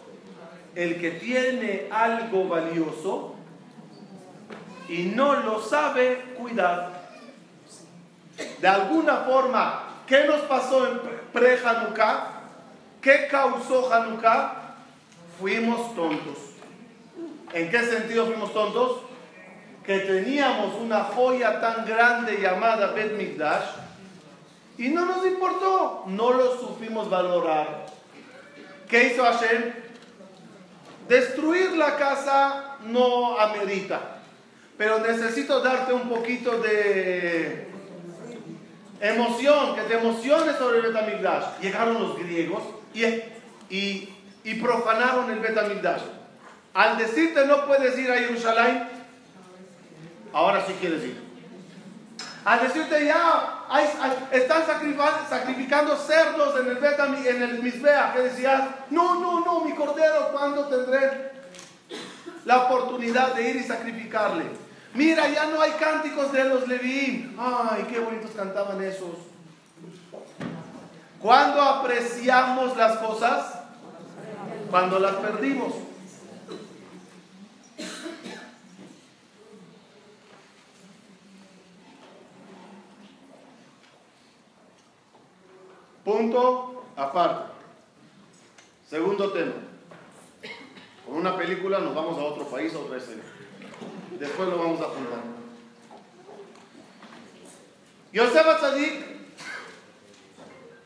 El 0.75 1.00
que 1.00 1.12
tiene 1.12 1.88
algo 1.92 2.48
valioso 2.48 3.36
y 4.88 5.04
no 5.04 5.36
lo 5.42 5.62
sabe 5.62 6.34
cuidar. 6.38 7.01
De 8.60 8.68
alguna 8.68 9.18
forma, 9.18 10.04
¿qué 10.08 10.25
nos 10.25 10.42
pasó 10.42 10.88
en 10.88 11.00
pre-Hanukkah. 11.32 12.28
¿Qué 13.01 13.28
causó 13.30 13.92
Hanukkah? 13.92 14.75
Fuimos 15.40 15.96
tontos. 15.96 16.38
¿En 17.54 17.70
qué 17.70 17.80
sentido 17.84 18.25
fuimos 18.25 18.54
tontos? 18.54 19.01
Que 19.86 20.00
teníamos 20.00 20.75
una 20.75 21.04
joya 21.04 21.60
tan 21.60 21.86
grande 21.86 22.40
llamada 22.40 22.92
Bet 22.92 23.18
Mikdash 23.18 23.66
y 24.78 24.90
no 24.90 25.06
nos 25.06 25.25
importó, 25.25 26.04
no 26.08 26.34
lo 26.34 26.58
supimos 26.60 27.10
valorar. 27.10 27.88
¿Qué 28.88 29.08
hizo 29.08 29.24
Hashem? 29.24 29.74
Destruir 31.12 31.74
la 31.74 31.98
casa 31.98 32.77
no 32.86 33.38
amerita, 33.38 34.00
pero 34.77 35.00
necesito 35.00 35.60
darte 35.60 35.91
un 35.91 36.08
poquito 36.08 36.60
de 36.60 37.68
emoción, 39.01 39.75
que 39.75 39.82
te 39.82 39.96
emociones 39.96 40.56
sobre 40.56 40.77
el 40.77 40.84
Betamigdash. 40.84 41.60
Llegaron 41.62 42.01
los 42.01 42.18
griegos 42.18 42.63
y, 42.94 43.03
y, 43.70 44.10
y 44.46 44.53
profanaron 44.62 45.30
el 45.30 45.39
Betamigdash. 45.39 46.03
Al 46.74 46.98
decirte 46.98 47.46
no 47.46 47.65
puedes 47.65 48.00
ir 48.00 48.10
a 48.10 48.15
Jerusalén, 48.15 48.88
ahora 50.32 50.65
sí 50.65 50.74
quieres 50.80 51.03
ir. 51.03 51.30
Al 52.43 52.62
decirte 52.62 53.05
ya 53.05 53.65
están 54.31 54.63
sacrificando 54.65 55.95
cerdos 55.95 56.60
en 56.60 56.67
el 56.67 56.77
Betam, 56.77 57.15
en 57.15 57.41
el 57.43 57.62
Misbea, 57.62 58.13
que 58.13 58.24
decías, 58.24 58.63
no, 58.89 59.19
no, 59.19 59.45
no, 59.45 59.62
mi 59.62 59.74
cordero, 59.75 60.29
¿cuándo 60.31 60.65
tendré 60.65 61.31
la 62.45 62.63
oportunidad 62.63 63.36
de 63.36 63.50
ir 63.50 63.55
y 63.57 63.63
sacrificarle? 63.63 64.45
Mira, 64.93 65.29
ya 65.29 65.45
no 65.45 65.62
hay 65.62 65.71
cánticos 65.71 66.31
de 66.31 66.43
los 66.45 66.67
Levín. 66.67 67.38
Ay, 67.39 67.86
qué 67.89 68.00
bonitos 68.00 68.31
cantaban 68.31 68.81
esos. 68.83 69.17
¿Cuándo 71.21 71.62
apreciamos 71.62 72.75
las 72.75 72.98
cosas? 72.98 73.53
Cuando 74.69 75.00
las 75.00 75.15
perdimos. 75.15 75.74
Punto 86.03 86.84
aparte. 86.96 87.51
Segundo 88.89 89.31
tema. 89.31 89.53
Con 91.05 91.15
una 91.15 91.38
película 91.38 91.79
nos 91.79 91.93
vamos 91.93 92.17
a 92.17 92.24
otro 92.24 92.46
país, 92.46 92.74
a 92.74 92.79
otra 92.79 92.98
escena. 92.98 93.24
Después 94.20 94.50
lo 94.50 94.58
vamos 94.58 94.81
a 94.81 94.86
juntar. 94.86 95.20
Yosef 98.12 98.48
Atzadik 98.48 99.05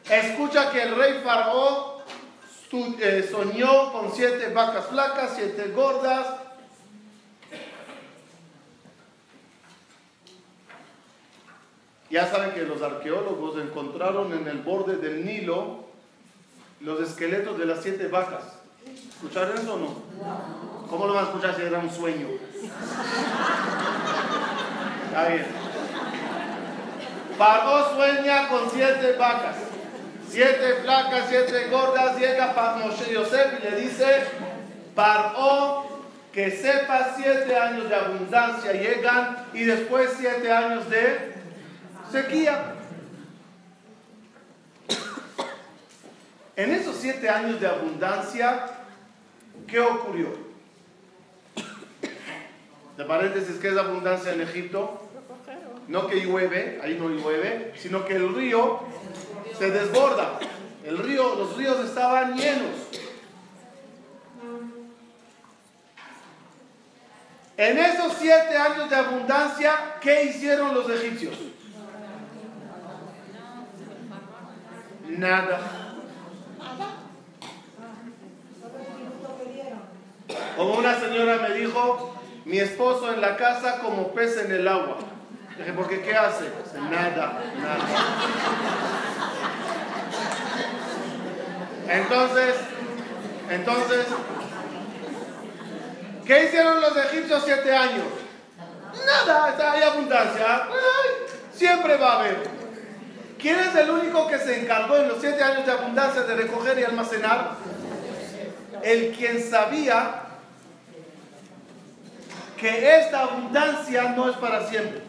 escucha 0.10 0.72
que 0.72 0.84
el 0.84 0.96
rey 0.96 1.22
Faraón 1.24 1.96
eh, 3.00 3.28
soñó 3.30 3.92
con 3.92 4.14
siete 4.14 4.54
vacas 4.54 4.88
flacas, 4.88 5.34
siete 5.36 5.70
gordas. 5.70 6.45
Ya 12.16 12.26
saben 12.28 12.52
que 12.52 12.62
los 12.62 12.82
arqueólogos 12.82 13.62
encontraron 13.62 14.32
en 14.32 14.48
el 14.48 14.60
borde 14.60 14.96
del 14.96 15.26
Nilo 15.26 15.84
los 16.80 17.02
esqueletos 17.02 17.60
de 17.60 17.66
las 17.66 17.84
siete 17.84 18.08
vacas. 18.08 18.54
¿Escucharon 19.10 19.58
eso 19.58 19.74
o 19.74 19.80
no? 19.80 19.96
¿Cómo 20.90 21.08
lo 21.08 21.14
van 21.14 21.26
a 21.26 21.28
escuchar 21.28 21.58
si 21.58 21.64
era 21.64 21.78
un 21.78 21.92
sueño? 21.92 22.30
Está 25.08 25.28
bien. 25.28 25.46
Paró 27.38 27.94
sueña 27.94 28.48
con 28.48 28.70
siete 28.72 29.18
vacas. 29.20 29.58
Siete 30.30 30.76
flacas, 30.84 31.26
siete 31.28 31.68
gordas. 31.70 32.18
Llega 32.18 32.56
para 32.56 32.78
Moshe 32.78 33.12
Yosef 33.12 33.60
y 33.60 33.62
le 33.62 33.76
dice, 33.82 34.24
Paró 34.96 35.84
que 36.32 36.50
sepa 36.50 37.14
siete 37.18 37.58
años 37.58 37.90
de 37.90 37.96
abundancia 37.96 38.72
llegan 38.72 39.48
y 39.54 39.66
después 39.66 40.12
siete 40.18 40.50
años 40.50 40.90
de 40.90 41.35
sequía. 42.12 42.76
En 46.56 46.72
esos 46.72 46.96
siete 46.96 47.30
años 47.30 47.60
de 47.60 47.68
abundancia, 47.68 48.66
¿qué 49.68 49.80
ocurrió? 49.80 50.30
De 52.98 53.04
paréntesis, 53.04 53.58
¿qué 53.58 53.70
es 53.70 53.78
abundancia 53.78 54.34
en 54.34 54.42
Egipto? 54.42 55.02
No 55.88 56.08
que 56.08 56.22
llueve, 56.22 56.80
ahí 56.82 56.98
no 57.00 57.10
llueve, 57.10 57.74
sino 57.78 58.06
que 58.06 58.16
el 58.16 58.34
río 58.34 58.80
se 59.58 59.70
desborda. 59.70 60.40
El 60.84 60.98
río, 60.98 61.36
los 61.36 61.58
ríos 61.58 61.84
estaban 61.84 62.36
llenos. 62.36 62.72
En 67.58 67.78
esos 67.78 68.14
siete 68.20 68.58
años 68.58 68.90
de 68.90 68.96
abundancia, 68.96 69.96
¿qué 70.02 70.24
hicieron 70.24 70.74
los 70.74 70.90
egipcios? 70.90 71.36
Nada. 75.08 75.60
Como 80.58 80.74
una 80.76 81.00
señora 81.00 81.38
me 81.38 81.54
dijo, 81.54 82.16
mi 82.46 82.60
esposo 82.60 83.14
en 83.14 83.22
la 83.22 83.36
casa 83.36 83.80
como 83.80 84.14
pez 84.14 84.38
en 84.38 84.52
el 84.52 84.68
agua. 84.68 84.98
Dije, 85.58 85.74
¿por 85.74 85.88
qué 85.88 86.02
qué 86.02 86.16
hace? 86.16 86.50
Nada, 86.90 87.42
nada. 87.58 87.86
Entonces, 91.88 92.56
entonces, 93.50 94.06
¿qué 96.26 96.46
hicieron 96.46 96.82
los 96.82 96.98
egipcios 96.98 97.44
siete 97.46 97.76
años? 97.76 98.06
Nada, 99.06 99.72
hay 99.72 99.84
abundancia. 99.84 100.68
siempre 101.54 101.98
va 101.98 102.14
a 102.14 102.20
haber. 102.20 102.65
¿Quién 103.46 103.60
es 103.60 103.76
el 103.76 103.92
único 103.92 104.28
que 104.28 104.40
se 104.40 104.64
encargó 104.64 104.98
en 104.98 105.08
los 105.08 105.22
siete 105.22 105.44
años 105.44 105.68
de 105.68 105.72
abundancia 105.72 106.24
de 106.24 106.36
recoger 106.36 106.80
y 106.80 106.84
almacenar? 106.84 107.52
El 108.82 109.12
quien 109.12 109.40
sabía 109.40 110.24
que 112.58 112.96
esta 112.96 113.22
abundancia 113.22 114.16
no 114.18 114.32
es 114.32 114.38
para 114.38 114.68
siempre. 114.68 115.04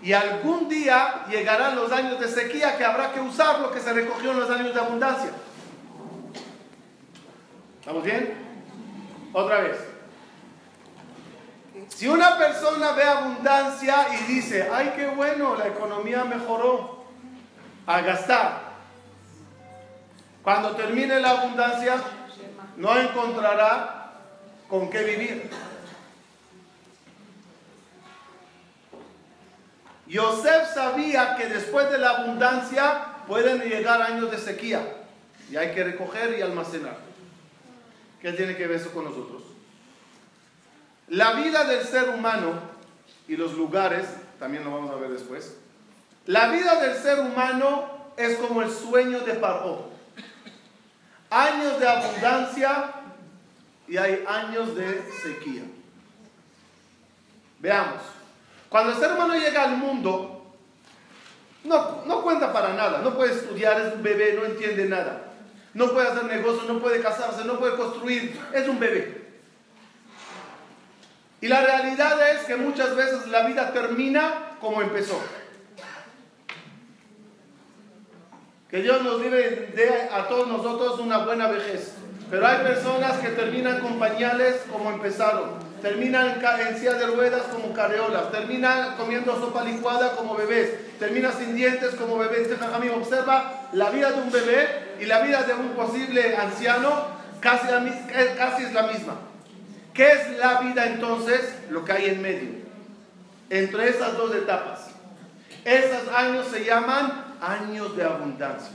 Y 0.00 0.12
algún 0.12 0.68
día 0.68 1.24
llegarán 1.28 1.74
los 1.74 1.90
años 1.90 2.20
de 2.20 2.28
sequía 2.28 2.78
que 2.78 2.84
habrá 2.84 3.12
que 3.12 3.18
usar 3.18 3.58
lo 3.58 3.72
que 3.72 3.80
se 3.80 3.92
recogió 3.92 4.30
en 4.30 4.38
los 4.38 4.48
años 4.48 4.72
de 4.72 4.80
abundancia. 4.80 5.32
¿Estamos 7.80 8.04
bien? 8.04 8.34
Otra 9.32 9.62
vez. 9.62 9.91
Si 11.88 12.08
una 12.08 12.36
persona 12.38 12.92
ve 12.92 13.04
abundancia 13.04 14.06
y 14.14 14.32
dice, 14.32 14.68
ay, 14.72 14.92
qué 14.96 15.06
bueno, 15.08 15.56
la 15.56 15.68
economía 15.68 16.24
mejoró, 16.24 17.04
a 17.86 18.00
gastar. 18.00 18.72
Cuando 20.42 20.74
termine 20.76 21.20
la 21.20 21.30
abundancia, 21.30 21.96
no 22.76 22.98
encontrará 22.98 24.12
con 24.68 24.90
qué 24.90 25.02
vivir. 25.02 25.50
Yosef 30.06 30.74
sabía 30.74 31.36
que 31.36 31.46
después 31.46 31.90
de 31.90 31.98
la 31.98 32.10
abundancia 32.10 33.06
pueden 33.26 33.60
llegar 33.62 34.02
años 34.02 34.30
de 34.30 34.38
sequía 34.38 34.82
y 35.50 35.56
hay 35.56 35.72
que 35.72 35.84
recoger 35.84 36.38
y 36.38 36.42
almacenar. 36.42 36.96
¿Qué 38.20 38.32
tiene 38.32 38.56
que 38.56 38.66
ver 38.66 38.78
eso 38.78 38.92
con 38.92 39.04
nosotros? 39.04 39.51
La 41.12 41.34
vida 41.34 41.64
del 41.64 41.84
ser 41.84 42.08
humano 42.08 42.54
y 43.28 43.36
los 43.36 43.52
lugares, 43.52 44.06
también 44.38 44.64
lo 44.64 44.70
vamos 44.70 44.90
a 44.90 44.94
ver 44.94 45.10
después, 45.10 45.58
la 46.24 46.48
vida 46.48 46.80
del 46.80 46.96
ser 46.96 47.20
humano 47.20 48.14
es 48.16 48.38
como 48.38 48.62
el 48.62 48.70
sueño 48.70 49.20
de 49.20 49.34
Paró. 49.34 49.90
Años 51.28 51.78
de 51.78 51.86
abundancia 51.86 52.94
y 53.86 53.98
hay 53.98 54.24
años 54.26 54.74
de 54.74 55.02
sequía. 55.22 55.64
Veamos. 57.58 58.00
Cuando 58.70 58.92
el 58.92 58.98
ser 58.98 59.12
humano 59.12 59.34
llega 59.34 59.64
al 59.64 59.76
mundo, 59.76 60.54
no, 61.64 62.06
no 62.06 62.22
cuenta 62.22 62.54
para 62.54 62.72
nada, 62.72 63.02
no 63.02 63.14
puede 63.14 63.34
estudiar, 63.34 63.78
es 63.82 63.92
un 63.92 64.02
bebé, 64.02 64.32
no 64.32 64.46
entiende 64.46 64.86
nada. 64.86 65.24
No 65.74 65.92
puede 65.92 66.08
hacer 66.08 66.24
negocios, 66.24 66.66
no 66.66 66.80
puede 66.80 67.02
casarse, 67.02 67.44
no 67.44 67.58
puede 67.58 67.76
construir, 67.76 68.40
es 68.54 68.66
un 68.66 68.80
bebé. 68.80 69.21
Y 71.42 71.48
la 71.48 71.60
realidad 71.60 72.16
es 72.30 72.44
que 72.44 72.54
muchas 72.54 72.94
veces 72.94 73.26
la 73.26 73.44
vida 73.44 73.72
termina 73.72 74.56
como 74.60 74.80
empezó. 74.80 75.20
Que 78.70 78.80
Dios 78.80 79.02
nos 79.02 79.20
dé 79.20 80.08
a 80.12 80.28
todos 80.28 80.46
nosotros 80.46 81.00
una 81.00 81.18
buena 81.18 81.48
vejez. 81.48 81.94
Pero 82.30 82.46
hay 82.46 82.58
personas 82.58 83.18
que 83.18 83.30
terminan 83.30 83.80
con 83.80 83.98
pañales 83.98 84.62
como 84.70 84.90
empezaron, 84.90 85.50
terminan 85.82 86.40
en 86.60 86.78
silla 86.78 86.94
de 86.94 87.06
ruedas 87.08 87.42
como 87.52 87.74
careolas, 87.74 88.30
terminan 88.30 88.96
comiendo 88.96 89.34
sopa 89.34 89.64
licuada 89.64 90.12
como 90.12 90.36
bebés, 90.36 90.98
terminan 91.00 91.32
sin 91.36 91.56
dientes 91.56 91.96
como 91.96 92.18
bebés. 92.18 92.48
Este 92.48 92.90
observa 92.90 93.68
la 93.72 93.90
vida 93.90 94.12
de 94.12 94.22
un 94.22 94.30
bebé 94.30 94.94
y 95.00 95.06
la 95.06 95.20
vida 95.22 95.42
de 95.42 95.54
un 95.54 95.70
posible 95.70 96.36
anciano, 96.36 97.08
casi, 97.40 97.66
casi 98.38 98.62
es 98.62 98.72
la 98.72 98.84
misma. 98.84 99.31
¿Qué 99.94 100.10
es 100.10 100.38
la 100.38 100.60
vida 100.60 100.86
entonces? 100.86 101.54
Lo 101.70 101.84
que 101.84 101.92
hay 101.92 102.06
en 102.06 102.22
medio, 102.22 102.50
entre 103.50 103.88
esas 103.88 104.16
dos 104.16 104.34
etapas. 104.34 104.88
Esos 105.64 106.08
años 106.08 106.46
se 106.48 106.64
llaman 106.64 107.36
años 107.40 107.96
de 107.96 108.04
abundancia. 108.04 108.72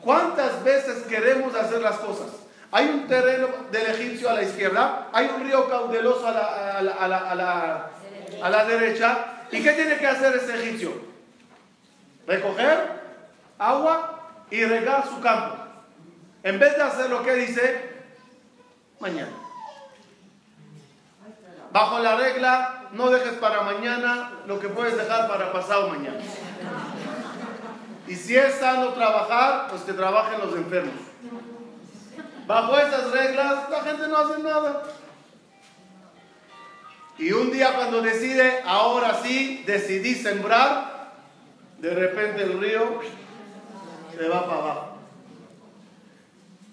¿Cuántas 0.00 0.62
veces 0.62 1.02
queremos 1.04 1.54
hacer 1.54 1.80
las 1.80 1.96
cosas? 1.96 2.28
Hay 2.70 2.88
un 2.88 3.06
terreno 3.06 3.48
del 3.70 3.86
egipcio 3.86 4.30
a 4.30 4.34
la 4.34 4.42
izquierda, 4.42 5.08
hay 5.12 5.30
un 5.34 5.44
río 5.44 5.68
caudaloso 5.68 6.26
a 6.28 6.32
la, 6.32 6.80
a 6.80 7.08
la, 7.08 7.90
a 8.42 8.50
la 8.50 8.64
derecha. 8.64 9.26
¿Y 9.50 9.62
qué 9.62 9.72
tiene 9.72 9.98
que 9.98 10.06
hacer 10.06 10.36
ese 10.36 10.54
egipcio? 10.54 10.92
Recoger 12.26 12.78
agua 13.58 14.44
y 14.50 14.64
regar 14.64 15.06
su 15.08 15.20
campo. 15.20 15.56
En 16.42 16.58
vez 16.58 16.76
de 16.76 16.82
hacer 16.82 17.10
lo 17.10 17.22
que 17.22 17.34
dice, 17.34 17.90
mañana. 19.00 19.45
Bajo 21.76 21.98
la 21.98 22.16
regla, 22.16 22.88
no 22.92 23.10
dejes 23.10 23.34
para 23.34 23.60
mañana 23.60 24.30
lo 24.46 24.58
que 24.58 24.70
puedes 24.70 24.96
dejar 24.96 25.28
para 25.28 25.52
pasado 25.52 25.90
mañana. 25.90 26.20
Y 28.08 28.14
si 28.14 28.34
es 28.34 28.54
sano 28.54 28.94
trabajar, 28.94 29.66
pues 29.68 29.82
que 29.82 29.92
trabajen 29.92 30.40
los 30.40 30.56
enfermos. 30.56 30.94
Bajo 32.46 32.78
esas 32.78 33.10
reglas, 33.10 33.68
la 33.68 33.82
gente 33.82 34.08
no 34.08 34.16
hace 34.16 34.42
nada. 34.42 34.84
Y 37.18 37.32
un 37.32 37.52
día 37.52 37.74
cuando 37.74 38.00
decide, 38.00 38.62
ahora 38.64 39.20
sí, 39.22 39.62
decidí 39.66 40.14
sembrar, 40.14 41.12
de 41.76 41.90
repente 41.90 42.42
el 42.44 42.58
río 42.58 43.02
se 44.16 44.28
va 44.30 44.46
para 44.46 44.60
abajo. 44.62 44.96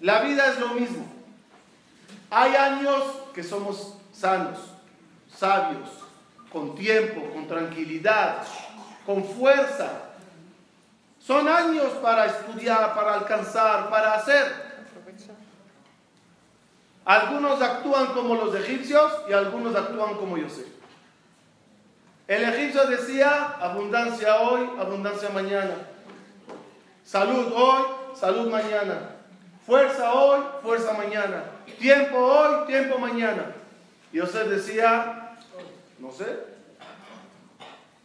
La 0.00 0.20
vida 0.20 0.46
es 0.46 0.58
lo 0.58 0.68
mismo. 0.68 1.06
Hay 2.30 2.56
años 2.56 3.02
que 3.34 3.42
somos 3.42 3.98
sanos, 4.10 4.73
sabios, 5.36 5.88
con 6.52 6.74
tiempo, 6.74 7.32
con 7.32 7.46
tranquilidad, 7.46 8.42
con 9.04 9.24
fuerza, 9.24 10.04
son 11.26 11.48
años 11.48 11.90
para 12.02 12.26
estudiar, 12.26 12.94
para 12.94 13.14
alcanzar, 13.14 13.88
para 13.88 14.14
hacer. 14.14 14.74
Algunos 17.06 17.62
actúan 17.62 18.06
como 18.08 18.34
los 18.34 18.54
egipcios 18.54 19.10
y 19.28 19.32
algunos 19.32 19.74
actúan 19.74 20.14
como 20.16 20.36
Yosef. 20.36 20.66
El 22.28 22.42
egipcio 22.44 22.86
decía 22.86 23.56
abundancia 23.60 24.36
hoy, 24.40 24.68
abundancia 24.78 25.30
mañana. 25.30 25.74
Salud 27.04 27.52
hoy, 27.54 27.82
salud 28.14 28.50
mañana. 28.50 29.16
Fuerza 29.66 30.12
hoy, 30.12 30.40
fuerza 30.62 30.92
mañana. 30.92 31.44
Tiempo 31.78 32.18
hoy, 32.18 32.66
tiempo 32.66 32.98
mañana. 32.98 33.46
Yosef 34.12 34.48
decía, 34.48 35.23
no 36.04 36.12
sé. 36.12 36.26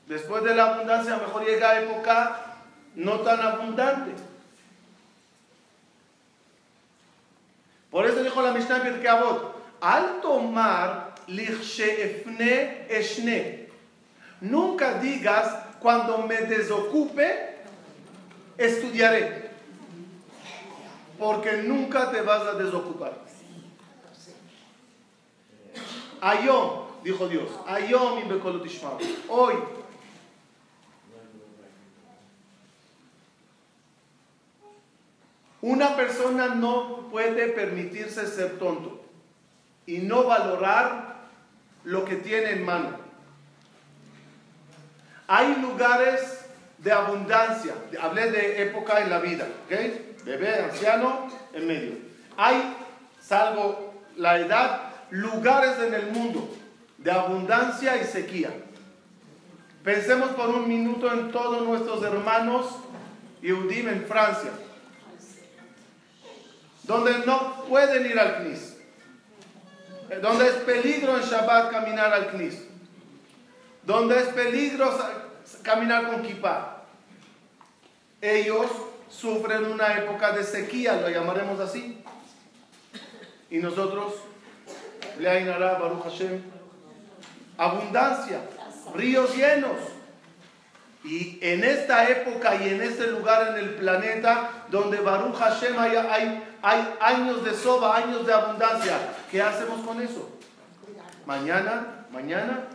Después 0.08 0.42
de 0.46 0.56
la 0.56 0.74
abundancia, 0.74 1.16
a 1.16 1.18
lo 1.18 1.28
mejor 1.28 1.46
llega 1.46 1.82
época 1.82 2.56
no 2.96 3.20
tan 3.20 3.42
abundante. 3.42 4.12
Por 7.92 8.06
eso 8.06 8.24
dijo 8.24 8.42
la 8.42 8.54
Mishnah 8.54 8.88
en 8.88 9.04
al 9.82 10.22
tomar 10.22 11.16
efne 11.28 12.88
eshne, 12.90 13.68
nunca 14.40 15.00
digas 15.00 15.66
cuando 15.82 16.20
me 16.20 16.38
desocupe, 16.44 17.58
estudiaré, 18.58 19.52
porque 21.18 21.64
nunca 21.64 22.12
te 22.12 22.22
vas 22.22 22.44
a 22.44 22.54
desocupar. 22.54 23.14
Ayón, 26.22 26.89
dijo 27.04 27.28
Dios, 27.28 27.50
Hoy 29.28 29.56
Una 35.62 35.98
persona 35.98 36.56
no 36.56 37.10
puede 37.12 37.50
permitirse 37.50 38.28
ser 38.28 38.58
tonto 38.60 39.04
y 39.86 39.98
no 39.98 40.24
valorar 40.24 41.18
lo 41.84 42.06
que 42.06 42.16
tiene 42.16 42.52
en 42.52 42.66
mano. 42.66 42.98
Hay 45.28 45.58
lugares 45.58 46.46
de 46.78 46.92
abundancia, 46.94 47.74
hablé 48.02 48.32
de 48.32 48.64
época 48.64 49.02
en 49.02 49.10
la 49.10 49.20
vida, 49.20 49.48
¿ok? 49.66 50.24
Bebé, 50.24 50.64
anciano, 50.64 51.28
en 51.54 51.68
medio. 51.68 51.92
Hay, 52.38 52.76
salvo 53.22 53.94
la 54.16 54.40
edad, 54.40 54.94
lugares 55.10 55.78
en 55.80 55.94
el 55.94 56.08
mundo 56.08 56.50
de 57.00 57.12
abundancia 57.12 57.98
y 58.02 58.06
sequía. 58.06 58.52
Pensemos 59.84 60.32
por 60.32 60.50
un 60.50 60.68
minuto 60.68 61.12
en 61.12 61.32
todos 61.32 61.66
nuestros 61.66 62.04
hermanos 62.04 62.68
Yehudim 63.42 63.88
en 63.88 64.06
Francia 64.06 64.52
donde 66.90 67.20
no 67.20 67.66
pueden 67.66 68.04
ir 68.08 68.20
al 68.20 68.38
CNIS, 68.38 68.78
donde 70.24 70.48
es 70.48 70.56
peligro 70.56 71.18
en 71.18 71.22
Shabbat 71.22 71.70
caminar 71.70 72.12
al 72.12 72.32
CNIS, 72.32 72.64
donde 73.84 74.20
es 74.20 74.30
peligro 74.30 74.98
caminar 75.62 76.08
con 76.08 76.24
kippah. 76.24 76.84
Ellos 78.20 78.66
sufren 79.08 79.66
una 79.66 80.00
época 80.00 80.32
de 80.32 80.44
sequía, 80.44 81.00
lo 81.00 81.10
llamaremos 81.10 81.60
así. 81.60 82.04
Y 83.52 83.60
nosotros, 83.60 84.16
le 85.20 85.30
ainará 85.30 85.78
Baruch 85.78 86.04
Hashem, 86.06 86.42
abundancia, 87.60 88.40
ríos 88.96 89.36
llenos. 89.36 89.78
Y 91.04 91.38
en 91.42 91.64
esta 91.64 92.10
época 92.10 92.56
y 92.56 92.70
en 92.70 92.82
este 92.82 93.08
lugar 93.08 93.50
en 93.50 93.64
el 93.64 93.76
planeta 93.76 94.66
donde 94.70 94.98
Baruch 94.98 95.36
Hashem 95.36 95.80
hay, 95.80 95.96
hay 95.96 96.44
hay 96.62 96.96
años 97.00 97.44
de 97.44 97.54
soba, 97.54 97.98
años 97.98 98.26
de 98.26 98.34
abundancia. 98.34 98.98
¿Qué 99.32 99.42
hacemos 99.42 99.86
con 99.86 100.02
eso? 100.02 100.30
Mañana, 101.26 102.06
mañana. 102.12 102.66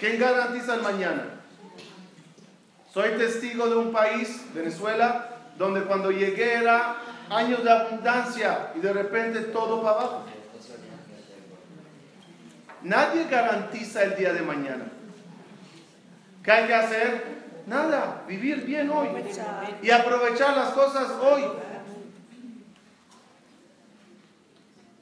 ¿Quién 0.00 0.18
garantiza 0.18 0.74
el 0.74 0.82
mañana? 0.82 1.24
Soy 2.92 3.10
testigo 3.10 3.68
de 3.68 3.76
un 3.76 3.92
país, 3.92 4.46
Venezuela, 4.52 5.28
donde 5.56 5.82
cuando 5.82 6.10
llegué 6.10 6.54
era 6.54 6.96
años 7.28 7.62
de 7.62 7.70
abundancia 7.70 8.72
y 8.74 8.80
de 8.80 8.92
repente 8.92 9.40
todo 9.42 9.80
para 9.80 9.96
abajo. 9.96 10.24
Nadie 12.82 13.26
garantiza 13.28 14.02
el 14.02 14.16
día 14.16 14.32
de 14.32 14.42
mañana. 14.42 14.84
¿Qué 16.42 16.50
hay 16.50 16.66
que 16.66 16.74
hacer? 16.74 17.40
Nada, 17.66 18.24
vivir 18.26 18.64
bien 18.64 18.90
hoy 18.90 19.08
y 19.82 19.90
aprovechar 19.90 20.56
las 20.56 20.70
cosas 20.70 21.10
hoy. 21.20 21.44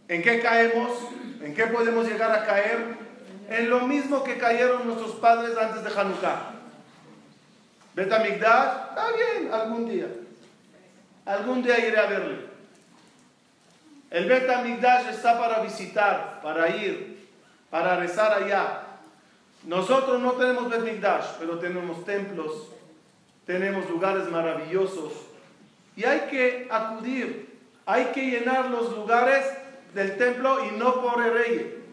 ¿En 0.08 0.22
qué 0.22 0.40
caemos? 0.40 0.90
¿En 1.40 1.54
qué 1.54 1.66
podemos 1.66 2.06
llegar 2.08 2.32
a 2.32 2.44
caer? 2.44 2.96
En 3.48 3.70
lo 3.70 3.80
mismo 3.80 4.24
que 4.24 4.38
cayeron 4.38 4.86
nuestros 4.86 5.12
padres 5.16 5.56
antes 5.56 5.84
de 5.84 6.00
Hanukkah. 6.00 6.54
Betamigdash, 7.94 8.88
está 8.90 9.06
bien, 9.12 9.52
algún 9.52 9.88
día. 9.88 10.06
Algún 11.24 11.62
día 11.62 11.78
iré 11.78 11.98
a 11.98 12.06
verle. 12.06 12.48
El 14.10 14.26
Betamigdash 14.26 15.08
está 15.08 15.38
para 15.38 15.60
visitar, 15.60 16.40
para 16.42 16.68
ir, 16.74 17.17
para 17.70 17.96
rezar 17.96 18.42
allá. 18.42 18.82
Nosotros 19.64 20.20
no 20.20 20.32
tenemos 20.32 20.70
Betamigdash, 20.70 21.36
pero 21.38 21.58
tenemos 21.58 22.04
templos, 22.04 22.68
tenemos 23.44 23.88
lugares 23.90 24.30
maravillosos. 24.30 25.12
Y 25.96 26.04
hay 26.04 26.20
que 26.30 26.68
acudir, 26.70 27.58
hay 27.84 28.06
que 28.06 28.30
llenar 28.30 28.70
los 28.70 28.96
lugares 28.96 29.44
del 29.94 30.16
templo 30.16 30.64
y 30.64 30.76
no 30.76 31.02
por 31.02 31.24
el 31.24 31.32
rey. 31.32 31.84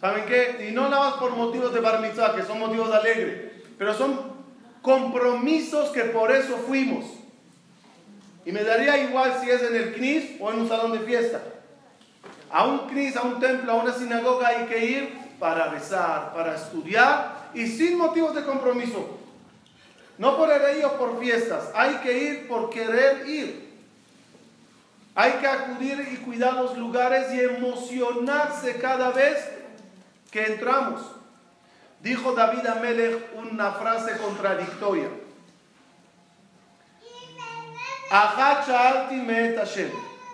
¿Saben 0.00 0.26
qué? 0.26 0.68
Y 0.68 0.72
no 0.72 0.88
nada 0.88 1.10
más 1.10 1.14
por 1.14 1.34
motivos 1.34 1.72
de 1.74 1.80
bar 1.80 2.00
mitzvah, 2.00 2.36
que 2.36 2.42
son 2.42 2.58
motivos 2.58 2.92
alegres, 2.92 3.52
pero 3.76 3.94
son 3.94 4.32
compromisos 4.82 5.90
que 5.90 6.04
por 6.04 6.30
eso 6.30 6.56
fuimos. 6.58 7.04
Y 8.44 8.52
me 8.52 8.62
daría 8.62 8.96
igual 8.98 9.38
si 9.40 9.50
es 9.50 9.62
en 9.62 9.74
el 9.74 9.94
CNIS 9.94 10.40
o 10.40 10.52
en 10.52 10.60
un 10.60 10.68
salón 10.68 10.92
de 10.92 11.00
fiesta. 11.00 11.42
A 12.50 12.64
un 12.64 12.88
CNIS, 12.88 13.16
a 13.16 13.22
un 13.22 13.40
templo, 13.40 13.72
a 13.72 13.76
una 13.76 13.92
sinagoga 13.92 14.48
hay 14.48 14.66
que 14.66 14.84
ir 14.84 15.18
para 15.38 15.68
rezar, 15.68 16.32
para 16.32 16.54
estudiar 16.54 17.50
y 17.54 17.66
sin 17.66 17.98
motivos 17.98 18.34
de 18.34 18.44
compromiso. 18.44 19.18
No 20.18 20.36
por 20.36 20.48
rey 20.48 20.82
o 20.82 20.98
por 20.98 21.20
fiestas, 21.20 21.70
hay 21.74 21.96
que 21.96 22.18
ir 22.18 22.48
por 22.48 22.70
querer 22.70 23.28
ir. 23.28 23.68
Hay 25.14 25.32
que 25.32 25.46
acudir 25.46 26.08
y 26.12 26.16
cuidar 26.18 26.54
los 26.54 26.76
lugares 26.76 27.32
y 27.34 27.40
emocionarse 27.40 28.76
cada 28.76 29.10
vez 29.10 29.36
que 30.30 30.44
entramos. 30.44 31.00
Dijo 32.00 32.32
David 32.32 32.66
Amelech 32.66 33.34
una 33.36 33.72
frase 33.72 34.16
contradictoria. 34.18 35.08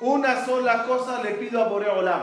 Una 0.05 0.45
sola 0.45 0.85
cosa 0.85 1.23
le 1.23 1.31
pido 1.31 1.63
a 1.63 1.69
Boreolam. 1.69 2.23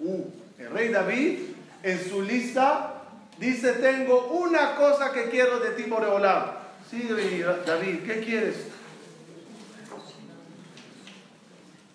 Uh, 0.00 0.24
el 0.58 0.70
rey 0.70 0.88
David 0.88 1.38
en 1.80 2.10
su 2.10 2.22
lista 2.22 2.94
dice, 3.38 3.74
tengo 3.74 4.26
una 4.32 4.74
cosa 4.74 5.12
que 5.12 5.30
quiero 5.30 5.60
de 5.60 5.70
ti, 5.70 5.84
Boreolam. 5.84 6.46
Sí, 6.90 7.08
David, 7.64 8.00
¿qué 8.04 8.20
quieres? 8.20 8.56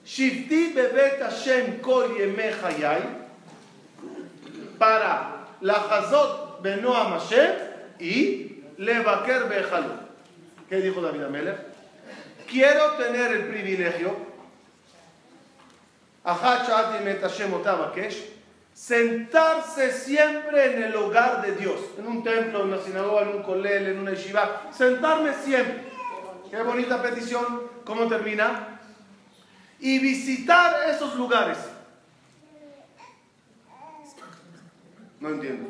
Shifti 0.06 0.72
bebet 0.72 1.20
Hashem 1.20 1.82
kol 1.82 2.16
para 4.80 5.48
la 5.60 5.74
Hazot 5.74 6.62
benoam 6.62 7.20
Hashem 7.20 7.52
y 8.00 8.64
levaker 8.78 9.50
bejalu. 9.50 9.92
¿Qué 10.70 10.78
dijo 10.78 11.02
David 11.02 11.24
Amelech? 11.24 11.58
Quiero 12.50 12.92
tener 12.92 13.34
el 13.34 13.48
privilegio, 13.48 14.35
sentarse 18.74 19.92
siempre 19.92 20.74
en 20.74 20.84
el 20.84 20.96
hogar 20.96 21.42
de 21.42 21.54
Dios, 21.54 21.80
en 21.98 22.08
un 22.08 22.24
templo, 22.24 22.62
en 22.62 22.68
una 22.68 22.82
sinagoga, 22.82 23.22
en 23.22 23.30
un 23.30 23.44
colel, 23.44 23.88
en 23.88 24.00
una 24.00 24.12
yeshiva, 24.12 24.64
sentarme 24.76 25.34
siempre. 25.34 25.86
Qué 26.50 26.62
bonita 26.62 27.02
petición, 27.02 27.64
¿cómo 27.86 28.08
termina? 28.08 28.76
y 29.80 30.00
visitar 30.00 30.90
esos 30.90 31.16
lugares. 31.16 31.58
No 35.20 35.30
entiendo. 35.30 35.70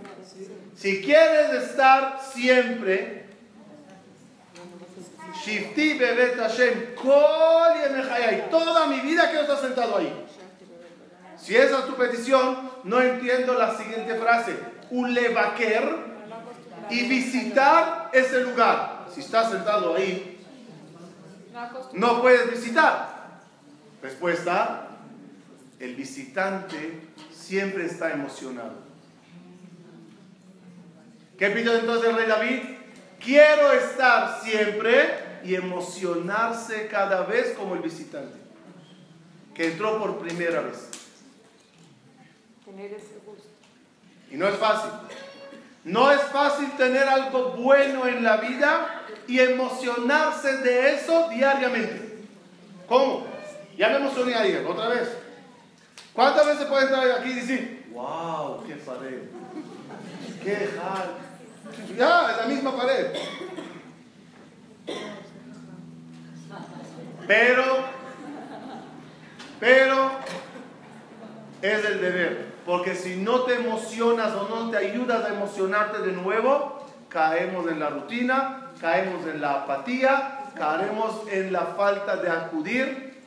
Si 0.76 1.02
quieres 1.02 1.64
estar 1.64 2.22
siempre, 2.22 3.26
Shifti 5.44 5.94
Bebet 5.94 6.38
Hashem, 6.38 6.96
toda 8.50 8.88
mi 8.88 9.00
vida 9.02 9.30
quiero 9.30 9.42
estar 9.42 9.60
sentado 9.60 9.98
ahí. 9.98 10.25
Si 11.46 11.56
esa 11.56 11.78
es 11.78 11.86
tu 11.86 11.94
petición, 11.94 12.72
no 12.86 13.00
entiendo 13.00 13.54
la 13.54 13.78
siguiente 13.78 14.16
frase. 14.16 14.58
Ulevaker 14.90 15.96
y 16.90 17.08
visitar 17.08 18.10
ese 18.12 18.42
lugar. 18.42 19.06
Si 19.14 19.22
estás 19.22 19.52
sentado 19.52 19.94
ahí, 19.94 20.44
no 21.94 22.24
puedes 22.24 22.50
visitar. 22.50 23.42
Respuesta, 24.02 24.88
el 25.80 25.94
visitante 25.94 27.10
siempre 27.32 27.86
está 27.86 28.12
emocionado. 28.12 28.74
¿Qué 31.38 31.52
pidió 31.52 31.76
entonces 31.76 32.10
el 32.10 32.16
rey 32.16 32.28
David? 32.28 32.60
Quiero 33.24 33.72
estar 33.72 34.42
siempre 34.42 35.40
y 35.44 35.54
emocionarse 35.54 36.88
cada 36.88 37.22
vez 37.22 37.54
como 37.56 37.76
el 37.76 37.82
visitante, 37.82 38.36
que 39.54 39.74
entró 39.74 40.00
por 40.00 40.18
primera 40.18 40.62
vez. 40.62 40.95
Y 44.32 44.38
no 44.38 44.48
es 44.48 44.56
fácil. 44.56 44.92
No 45.84 46.12
es 46.12 46.22
fácil 46.22 46.72
tener 46.78 47.08
algo 47.08 47.52
bueno 47.52 48.08
en 48.08 48.24
la 48.24 48.38
vida 48.38 49.04
y 49.28 49.40
emocionarse 49.40 50.58
de 50.58 50.96
eso 50.96 51.30
diariamente. 51.30 52.26
¿Cómo? 52.88 53.28
Ya 53.78 53.90
me 53.90 53.98
emocioné 53.98 54.34
ayer, 54.34 54.66
otra 54.66 54.88
vez. 54.90 55.10
¿Cuántas 56.14 56.46
veces 56.48 56.66
puede 56.66 56.84
entrar 56.84 57.12
aquí 57.12 57.30
y 57.30 57.34
decir, 57.36 57.92
wow, 57.94 58.64
qué 58.66 58.76
pared? 58.76 59.22
¿Qué 60.44 60.70
hard? 60.80 61.98
Ya, 61.98 62.32
es 62.32 62.38
la 62.38 62.46
misma 62.48 62.76
pared. 62.76 63.08
Pero, 67.28 67.86
pero, 69.60 70.12
es 71.62 71.86
el 71.86 72.02
deber. 72.02 72.55
Porque 72.66 72.96
si 72.96 73.16
no 73.16 73.42
te 73.42 73.56
emocionas 73.56 74.34
o 74.34 74.50
no 74.50 74.72
te 74.72 74.78
ayudas 74.78 75.24
a 75.24 75.36
emocionarte 75.36 76.00
de 76.00 76.14
nuevo, 76.14 76.84
caemos 77.10 77.70
en 77.70 77.80
la 77.80 77.90
rutina, 77.90 78.72
caemos 78.82 79.26
en 79.28 79.40
la 79.40 79.62
apatía, 79.62 80.52
caemos 80.56 81.28
en 81.30 81.54
la 81.54 81.62
falta 81.68 82.18
de 82.18 82.30
acudir. 82.30 83.22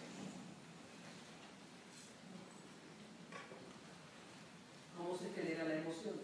¿Cómo 4.97 5.17
se 5.17 5.31
genera 5.41 5.65
la 5.65 5.75
emoción? 5.75 6.15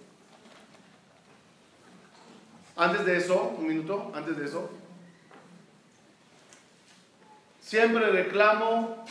Antes 2.77 3.07
de 3.07 3.17
eso, 3.17 3.55
un 3.57 3.69
minuto, 3.69 4.11
antes 4.13 4.37
de 4.37 4.47
eso, 4.47 4.71
siempre 7.61 8.11
reclamo 8.11 9.05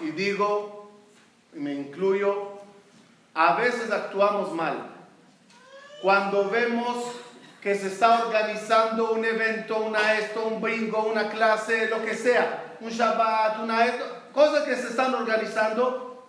y 0.00 0.10
digo, 0.10 0.90
y 1.54 1.60
me 1.60 1.72
incluyo, 1.74 2.55
a 3.36 3.54
veces 3.54 3.90
actuamos 3.90 4.50
mal. 4.52 4.78
Cuando 6.00 6.48
vemos 6.48 7.04
que 7.60 7.74
se 7.74 7.88
está 7.88 8.24
organizando 8.24 9.12
un 9.12 9.24
evento, 9.24 9.76
una 9.76 10.14
esto, 10.14 10.46
un 10.46 10.62
bingo, 10.62 11.04
una 11.04 11.28
clase, 11.28 11.88
lo 11.88 12.02
que 12.02 12.14
sea, 12.14 12.76
un 12.80 12.88
Shabbat, 12.88 13.58
una 13.62 13.84
esto, 13.84 14.04
cosas 14.32 14.64
que 14.64 14.74
se 14.74 14.88
están 14.88 15.14
organizando. 15.14 16.26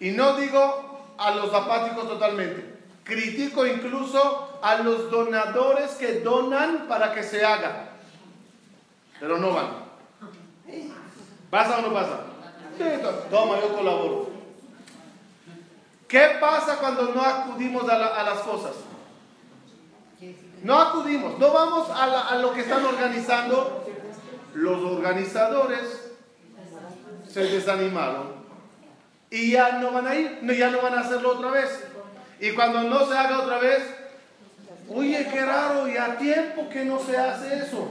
Y 0.00 0.12
no 0.12 0.36
digo 0.36 1.14
a 1.18 1.32
los 1.32 1.52
apáticos 1.52 2.08
totalmente. 2.08 2.78
Critico 3.04 3.66
incluso 3.66 4.58
a 4.62 4.76
los 4.76 5.10
donadores 5.10 5.90
que 5.92 6.20
donan 6.20 6.86
para 6.88 7.12
que 7.12 7.22
se 7.22 7.44
haga. 7.44 7.88
Pero 9.18 9.36
no 9.36 9.52
van. 9.52 9.90
¿Pasa 11.50 11.80
o 11.80 11.82
no 11.82 11.92
pasa? 11.92 12.20
Sí, 12.78 12.84
toma, 13.30 13.60
yo 13.60 13.76
colaboro. 13.76 14.29
¿Qué 16.10 16.38
pasa 16.40 16.76
cuando 16.78 17.14
no 17.14 17.22
acudimos 17.22 17.88
a, 17.88 17.96
la- 17.96 18.06
a 18.16 18.22
las 18.24 18.40
cosas? 18.40 18.72
No 20.64 20.78
acudimos, 20.78 21.38
no 21.38 21.52
vamos 21.52 21.88
a, 21.88 22.06
la- 22.08 22.22
a 22.28 22.34
lo 22.34 22.52
que 22.52 22.62
están 22.62 22.84
organizando. 22.84 23.86
Los 24.54 24.82
organizadores 24.82 26.10
se 27.32 27.44
desanimaron 27.44 28.32
y 29.30 29.52
ya 29.52 29.78
no 29.78 29.92
van 29.92 30.08
a 30.08 30.16
ir, 30.16 30.40
ya 30.58 30.70
no 30.70 30.82
van 30.82 30.94
a 30.94 31.00
hacerlo 31.02 31.36
otra 31.38 31.52
vez. 31.52 31.84
Y 32.40 32.50
cuando 32.52 32.82
no 32.82 33.06
se 33.06 33.16
haga 33.16 33.38
otra 33.42 33.58
vez, 33.58 33.80
oye, 34.88 35.28
qué 35.32 35.46
raro, 35.46 35.86
ya 35.86 36.18
tiempo 36.18 36.68
que 36.68 36.84
no 36.84 36.98
se 36.98 37.16
hace 37.16 37.58
eso. 37.58 37.86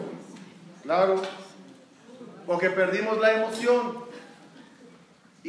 Claro, 0.84 1.22
porque 2.46 2.70
perdimos 2.72 3.18
la 3.20 3.32
emoción. 3.36 4.09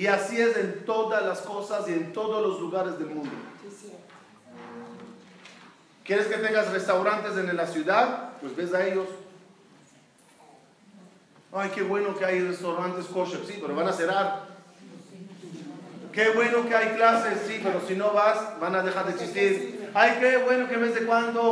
Y 0.01 0.07
así 0.07 0.41
es 0.41 0.57
en 0.57 0.87
todas 0.87 1.23
las 1.27 1.41
cosas 1.43 1.87
y 1.87 1.93
en 1.93 2.15
todos 2.15 2.41
los 2.43 2.59
lugares 2.59 2.99
del 2.99 3.09
mundo. 3.09 3.29
¿Quieres 6.05 6.27
que 6.27 6.39
tengas 6.39 6.73
restaurantes 6.73 7.37
en 7.37 7.55
la 7.55 7.67
ciudad? 7.67 8.31
Pues 8.41 8.57
ves 8.57 8.73
a 8.73 8.87
ellos. 8.87 9.07
Ay, 11.53 11.71
qué 11.75 11.83
bueno 11.83 12.17
que 12.17 12.25
hay 12.25 12.41
restaurantes 12.41 13.05
kosher, 13.09 13.41
sí, 13.47 13.59
pero 13.61 13.75
van 13.75 13.89
a 13.89 13.93
cerrar. 13.93 14.47
Qué 16.15 16.31
bueno 16.31 16.67
que 16.67 16.75
hay 16.75 16.97
clases, 16.97 17.39
sí, 17.47 17.61
pero 17.63 17.83
si 17.87 17.95
no 17.95 18.15
vas, 18.15 18.59
van 18.59 18.77
a 18.77 18.83
dejar 18.83 19.05
de 19.05 19.13
existir. 19.13 19.91
Ay, 19.93 20.17
qué 20.19 20.39
bueno 20.39 20.67
que 20.67 20.79
de 20.79 20.81
vez 20.83 20.95
de 20.95 21.05
cuando 21.05 21.43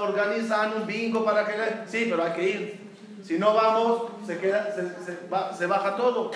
organizan 0.00 0.72
un 0.78 0.86
bingo 0.86 1.26
para 1.26 1.44
que... 1.44 1.52
Sí, 1.86 2.06
pero 2.08 2.24
hay 2.24 2.32
que 2.32 2.48
ir. 2.48 2.80
Si 3.22 3.38
no 3.38 3.52
vamos, 3.52 4.04
se, 4.26 4.38
queda, 4.38 4.74
se, 4.74 5.04
se 5.04 5.18
ba- 5.28 5.52
se 5.54 5.66
baja 5.66 5.94
todo, 5.94 6.30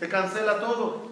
se 0.00 0.08
cancela 0.08 0.58
todo. 0.58 1.10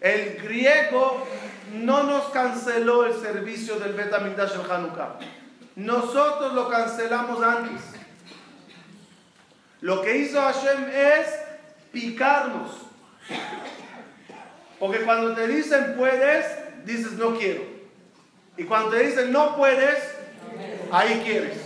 El 0.00 0.36
griego 0.40 1.26
no 1.74 2.04
nos 2.04 2.26
canceló 2.30 3.04
el 3.04 3.14
servicio 3.20 3.80
del 3.80 3.94
Betamigdash 3.94 4.54
en 4.54 4.70
Hanukkah. 4.70 5.18
Nosotros 5.74 6.54
lo 6.54 6.68
cancelamos 6.68 7.42
antes. 7.42 7.80
Lo 9.80 10.02
que 10.02 10.18
hizo 10.18 10.40
Hashem 10.40 10.88
es 10.88 11.26
picarnos. 11.90 12.70
Porque 14.78 15.00
cuando 15.00 15.34
te 15.34 15.48
dicen 15.48 15.96
puedes, 15.96 16.46
dices 16.84 17.12
no 17.12 17.36
quiero. 17.36 17.62
Y 18.56 18.64
cuando 18.64 18.90
te 18.90 19.00
dicen 19.00 19.32
no 19.32 19.56
puedes, 19.56 19.98
ahí 20.92 21.22
quieres. 21.24 21.58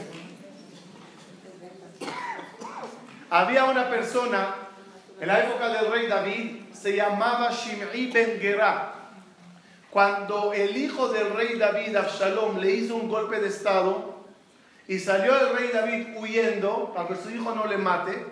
Había 3.28 3.64
una 3.64 3.90
persona 3.90 4.65
en 5.18 5.28
la 5.28 5.44
época 5.44 5.68
del 5.70 5.90
rey 5.90 6.06
David, 6.06 6.56
se 6.72 6.94
llamaba 6.94 7.50
Shim'i 7.50 8.10
ben 8.10 8.38
Gerá. 8.38 8.92
Cuando 9.90 10.52
el 10.52 10.76
hijo 10.76 11.08
del 11.08 11.32
rey 11.32 11.56
David, 11.58 11.96
Absalom, 11.96 12.58
le 12.58 12.70
hizo 12.70 12.96
un 12.96 13.08
golpe 13.08 13.40
de 13.40 13.48
estado 13.48 14.14
y 14.86 14.98
salió 14.98 15.38
el 15.40 15.56
rey 15.56 15.70
David 15.72 16.08
huyendo 16.18 16.92
para 16.94 17.08
que 17.08 17.16
su 17.16 17.30
hijo 17.30 17.54
no 17.54 17.66
le 17.66 17.78
mate, 17.78 18.26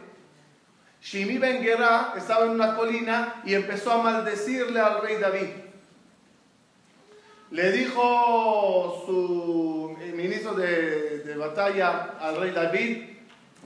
Shimi 1.00 1.38
ben 1.38 1.62
Gerá 1.62 2.14
estaba 2.16 2.44
en 2.44 2.50
una 2.50 2.76
colina 2.76 3.42
y 3.44 3.54
empezó 3.54 3.92
a 3.92 4.02
maldecirle 4.02 4.78
al 4.78 5.00
rey 5.00 5.16
David. 5.16 5.48
Le 7.50 7.72
dijo 7.72 9.02
su 9.06 9.96
ministro 10.14 10.54
de 10.54 11.34
batalla 11.38 12.16
al 12.20 12.36
rey 12.36 12.50
David, 12.50 13.04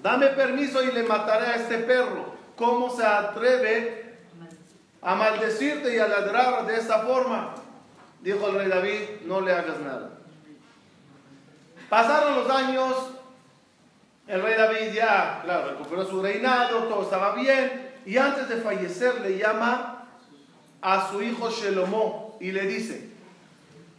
dame 0.03 0.29
permiso 0.29 0.83
y 0.83 0.93
le 0.93 1.03
mataré 1.03 1.47
a 1.47 1.57
este 1.57 1.79
perro. 1.79 2.28
¿Cómo 2.59 2.91
se 2.91 3.07
atreve 3.07 4.17
a 5.01 5.15
maldecirte 5.15 5.95
y 5.95 5.99
a 6.01 6.09
ladrar 6.09 6.67
de 6.67 6.77
esta 6.77 7.01
forma? 7.01 7.55
Dijo 8.21 8.49
el 8.49 8.57
rey 8.57 8.69
David, 8.69 9.03
no 9.27 9.41
le 9.41 9.53
hagas 9.53 9.79
nada. 9.79 10.11
Pasaron 11.89 12.35
los 12.35 12.51
años, 12.51 12.95
el 14.27 14.43
rey 14.43 14.57
David 14.57 14.93
ya, 14.93 15.41
claro, 15.45 15.71
recuperó 15.71 16.05
su 16.05 16.21
reinado, 16.21 16.85
todo 16.85 17.03
estaba 17.03 17.37
bien, 17.37 17.93
y 18.05 18.17
antes 18.19 18.49
de 18.49 18.57
fallecer 18.57 19.21
le 19.21 19.39
llama 19.39 20.09
a 20.83 21.11
su 21.11 21.23
hijo 21.23 21.51
Shelomó 21.51 22.37
y 22.41 22.51
le 22.51 22.63
dice, 22.67 23.09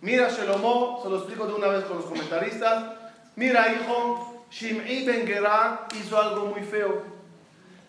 mira 0.01 0.29
Shelomó, 0.29 0.99
se 1.01 1.09
lo 1.09 1.17
explico 1.17 1.47
de 1.47 1.53
una 1.53 1.67
vez 1.67 1.85
con 1.85 1.97
los 1.97 2.05
comentaristas, 2.05 2.93
mira 3.37 3.71
hijo, 3.71 4.45
Shim'i 4.51 5.05
ben 5.05 5.25
Gerá 5.25 5.87
hizo 5.95 6.19
algo 6.21 6.47
muy 6.47 6.61
feo. 6.61 7.18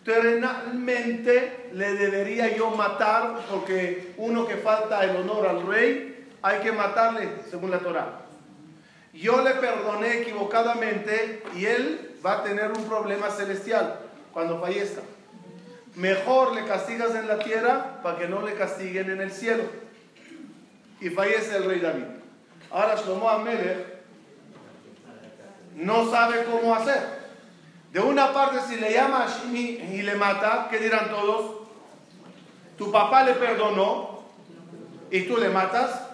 Terrenalmente 0.03 1.69
le 1.73 1.93
debería 1.93 2.55
yo 2.55 2.71
matar 2.71 3.41
porque 3.49 4.13
uno 4.17 4.47
que 4.47 4.57
falta 4.57 5.03
el 5.03 5.15
honor 5.17 5.47
al 5.47 5.67
rey, 5.67 6.27
hay 6.41 6.59
que 6.59 6.71
matarle 6.71 7.29
según 7.49 7.69
la 7.69 7.79
Torah. 7.79 8.21
Yo 9.13 9.41
le 9.43 9.51
perdoné 9.55 10.21
equivocadamente 10.21 11.43
y 11.55 11.65
él 11.65 12.17
va 12.25 12.39
a 12.39 12.43
tener 12.43 12.71
un 12.71 12.83
problema 12.85 13.29
celestial 13.29 13.99
cuando 14.33 14.59
fallezca. 14.59 15.01
Mejor 15.95 16.55
le 16.55 16.65
castigas 16.65 17.13
en 17.15 17.27
la 17.27 17.39
tierra 17.39 17.99
para 18.01 18.17
que 18.17 18.27
no 18.27 18.41
le 18.41 18.53
castiguen 18.53 19.11
en 19.11 19.21
el 19.21 19.31
cielo. 19.31 19.63
Y 20.99 21.09
fallece 21.09 21.57
el 21.57 21.65
rey 21.65 21.79
David. 21.79 22.05
Ahora 22.71 22.95
Shlomo 22.95 23.29
Amelech 23.29 23.85
no 25.75 26.09
sabe 26.09 26.45
cómo 26.45 26.73
hacer. 26.73 27.20
De 27.91 27.99
una 27.99 28.31
parte, 28.33 28.59
si 28.69 28.77
le 28.77 28.93
llama 28.93 29.27
y 29.51 30.01
le 30.01 30.15
mata, 30.15 30.67
¿qué 30.69 30.79
dirán 30.79 31.09
todos? 31.09 31.67
Tu 32.77 32.89
papá 32.89 33.23
le 33.23 33.33
perdonó 33.33 34.23
y 35.11 35.23
tú 35.23 35.37
le 35.37 35.49
matas. 35.49 36.07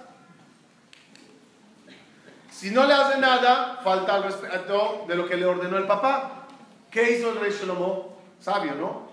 Si 2.49 2.71
no 2.71 2.87
le 2.87 2.93
hace 2.93 3.19
nada, 3.19 3.79
falta 3.83 4.17
el 4.17 4.23
respeto 4.23 5.05
de 5.07 5.15
lo 5.15 5.29
que 5.29 5.37
le 5.37 5.45
ordenó 5.45 5.77
el 5.77 5.85
papá. 5.85 6.47
¿Qué 6.89 7.11
hizo 7.11 7.29
el 7.31 7.39
rey 7.39 7.51
Shlomo? 7.51 8.17
Sabio, 8.39 8.73
¿no? 8.73 9.07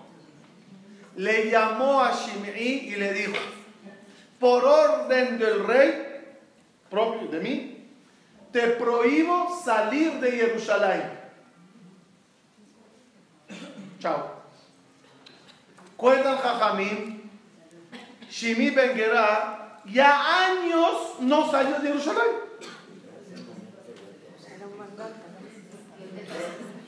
Le 1.17 1.51
llamó 1.51 2.01
a 2.01 2.11
Shimei 2.13 2.89
y 2.89 2.95
le 2.95 3.13
dijo, 3.13 3.35
por 4.39 4.65
orden 4.65 5.37
del 5.37 5.65
rey, 5.67 6.35
propio 6.89 7.27
de 7.27 7.39
mí, 7.39 7.87
te 8.51 8.69
prohíbo 8.69 9.61
salir 9.63 10.13
de 10.13 10.31
Jerusalén. 10.31 11.24
Chao. 13.99 14.43
Cuentan 15.97 16.37
Jajamín, 16.37 17.29
Shimi 18.29 18.69
Ben 18.71 18.95
Gerá 18.95 19.65
ya 19.85 20.45
años 20.47 21.15
no 21.19 21.49
salió 21.51 21.79
de 21.79 21.87
Jerusalén. 21.89 22.45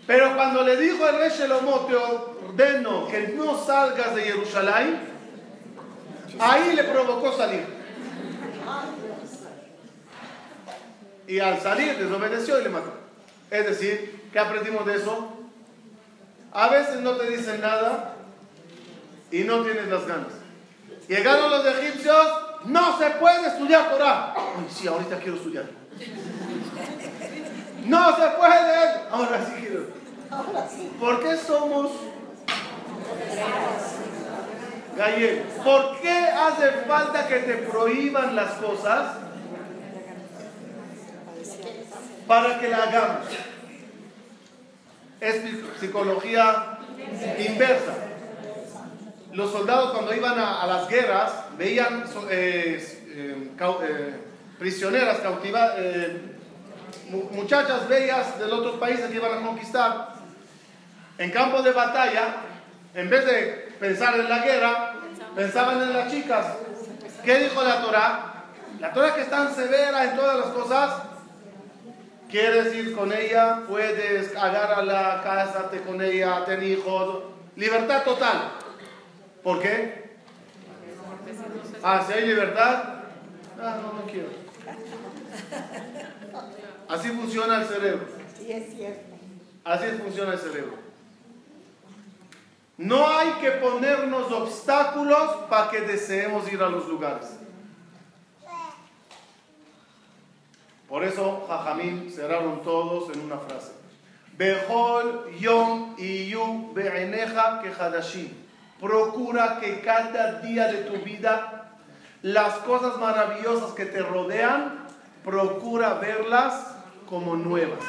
Pero 0.06 0.36
cuando 0.36 0.64
le 0.64 0.78
dijo 0.78 1.08
el 1.08 1.20
rey 1.20 1.30
Shelomo, 1.30 1.86
te 1.86 1.96
ordeno 1.96 3.08
que 3.08 3.28
no 3.30 3.58
salgas 3.58 4.16
de 4.16 4.22
Jerusalén, 4.24 5.00
ahí 6.40 6.76
le 6.76 6.84
provocó 6.86 7.34
salir. 7.34 7.66
Y 11.28 11.40
al 11.40 11.60
salir 11.60 11.98
desobedeció 11.98 12.60
y 12.60 12.64
le 12.64 12.70
mató. 12.70 12.94
Es 13.52 13.66
decir, 13.66 14.30
¿qué 14.32 14.40
aprendimos 14.40 14.86
de 14.86 14.96
eso? 14.96 15.37
A 16.58 16.70
veces 16.70 17.02
no 17.02 17.12
te 17.12 17.30
dicen 17.30 17.62
nada 17.62 18.16
y 19.30 19.42
no 19.44 19.62
tienes 19.62 19.90
las 19.90 20.08
ganas. 20.08 20.34
Llegaron 21.08 21.52
los 21.52 21.64
egipcios, 21.68 22.28
no 22.66 22.98
se 22.98 23.12
puede 23.12 23.48
estudiar 23.50 23.92
Torah. 23.92 24.34
Ay, 24.36 24.68
sí, 24.68 24.88
ahorita 24.88 25.20
quiero 25.20 25.36
estudiar. 25.36 25.66
No 27.86 28.16
se 28.16 28.28
puede. 28.30 29.02
Ahora 29.12 29.46
sí 29.46 29.54
quiero. 29.60 29.86
¿Por 31.00 31.22
qué 31.22 31.38
somos 31.38 31.92
gallegos? 34.98 35.54
¿Por 35.64 36.02
qué 36.02 36.10
hace 36.10 36.72
falta 36.88 37.28
que 37.28 37.36
te 37.36 37.54
prohíban 37.54 38.36
las 38.36 38.54
cosas 38.54 39.18
para 42.28 42.60
que 42.60 42.68
la 42.68 42.78
hagamos? 42.78 43.28
Es 45.20 45.42
psicología 45.80 46.80
inversa. 47.40 47.96
Los 49.34 49.52
soldados 49.52 49.92
cuando 49.92 50.14
iban 50.16 50.38
a, 50.40 50.66
las 50.66 50.88
guerras 50.88 51.32
veían 51.58 52.04
eh, 52.30 52.84
eh, 53.10 53.52
eh, 53.60 54.16
prisioneras 54.58 55.20
cautivadas 55.20 55.80
muchachas 57.32 57.88
bellas 57.88 58.40
del 58.40 58.52
otro 58.52 58.80
país 58.80 59.00
que 59.00 59.16
iban 59.16 59.38
a 59.38 59.46
conquistar, 59.46 60.14
en 61.18 61.32
campo 61.32 61.62
de 61.62 61.72
batalla, 61.72 62.36
en 62.94 63.10
vez 63.10 63.26
de 63.26 63.74
pensar 63.80 64.16
en 64.20 64.30
la 64.30 64.40
guerra, 64.40 64.94
pensaban 65.36 65.82
en 65.82 65.94
las 65.94 66.12
chicas. 66.12 66.46
¿Qué 67.24 67.40
dijo 67.40 67.64
la 67.64 67.82
Torah? 67.82 68.34
La 68.80 68.94
Torah 68.94 69.16
que 69.16 69.22
es 69.22 69.30
tan 69.30 69.54
severa 69.54 70.04
en 70.04 70.16
todas 70.16 70.38
las 70.38 70.48
cosas, 70.48 71.04
quieres 72.30 72.74
ir 72.76 72.96
con 72.96 73.12
ella, 73.12 73.64
puedes 73.68 74.36
agarrarla, 74.36 75.22
cásate 75.24 75.82
con 75.82 76.02
ella, 76.02 76.44
ten 76.46 76.64
hijos, 76.64 77.24
libertad 77.56 78.04
total. 78.04 78.52
¿Por 79.44 79.62
qué? 79.62 80.18
Ah, 81.84 82.04
si 82.06 82.14
hay 82.14 82.28
libertad, 82.28 82.84
ah, 83.62 83.78
no, 83.82 83.94
no 83.94 84.12
quiero. 84.12 84.30
Así 86.90 87.10
funciona 87.10 87.62
el 87.62 87.68
cerebro. 87.68 88.08
Sí, 88.38 88.52
es 88.52 88.74
cierto. 88.74 89.16
Así 89.64 89.86
funciona 90.02 90.34
el 90.34 90.40
cerebro. 90.40 90.78
No 92.78 93.08
hay 93.08 93.32
que 93.42 93.52
ponernos 93.52 94.32
obstáculos 94.32 95.36
para 95.50 95.70
que 95.70 95.82
deseemos 95.82 96.52
ir 96.52 96.62
a 96.62 96.70
los 96.70 96.88
lugares. 96.88 97.37
Por 100.88 101.04
eso, 101.04 101.46
Jajamín 101.48 102.12
cerraron 102.12 102.64
todos 102.64 103.14
en 103.14 103.22
una 103.22 103.38
frase. 103.38 103.74
Behol 104.38 105.32
yom 105.40 105.96
iyu 105.98 106.72
be'eneja 106.74 107.62
que 107.62 107.70
hadashim. 107.70 108.30
Procura 108.80 109.60
que 109.60 109.82
cada 109.82 110.40
día 110.42 110.68
de 110.68 110.84
tu 110.84 111.04
vida 111.04 111.58
las 112.22 112.54
cosas 112.60 112.98
maravillosas 112.98 113.74
que 113.74 113.86
te 113.86 114.02
rodean, 114.02 114.88
procura 115.24 115.96
verlas 115.96 116.76
como 117.08 117.36
nuevas. 117.36 117.80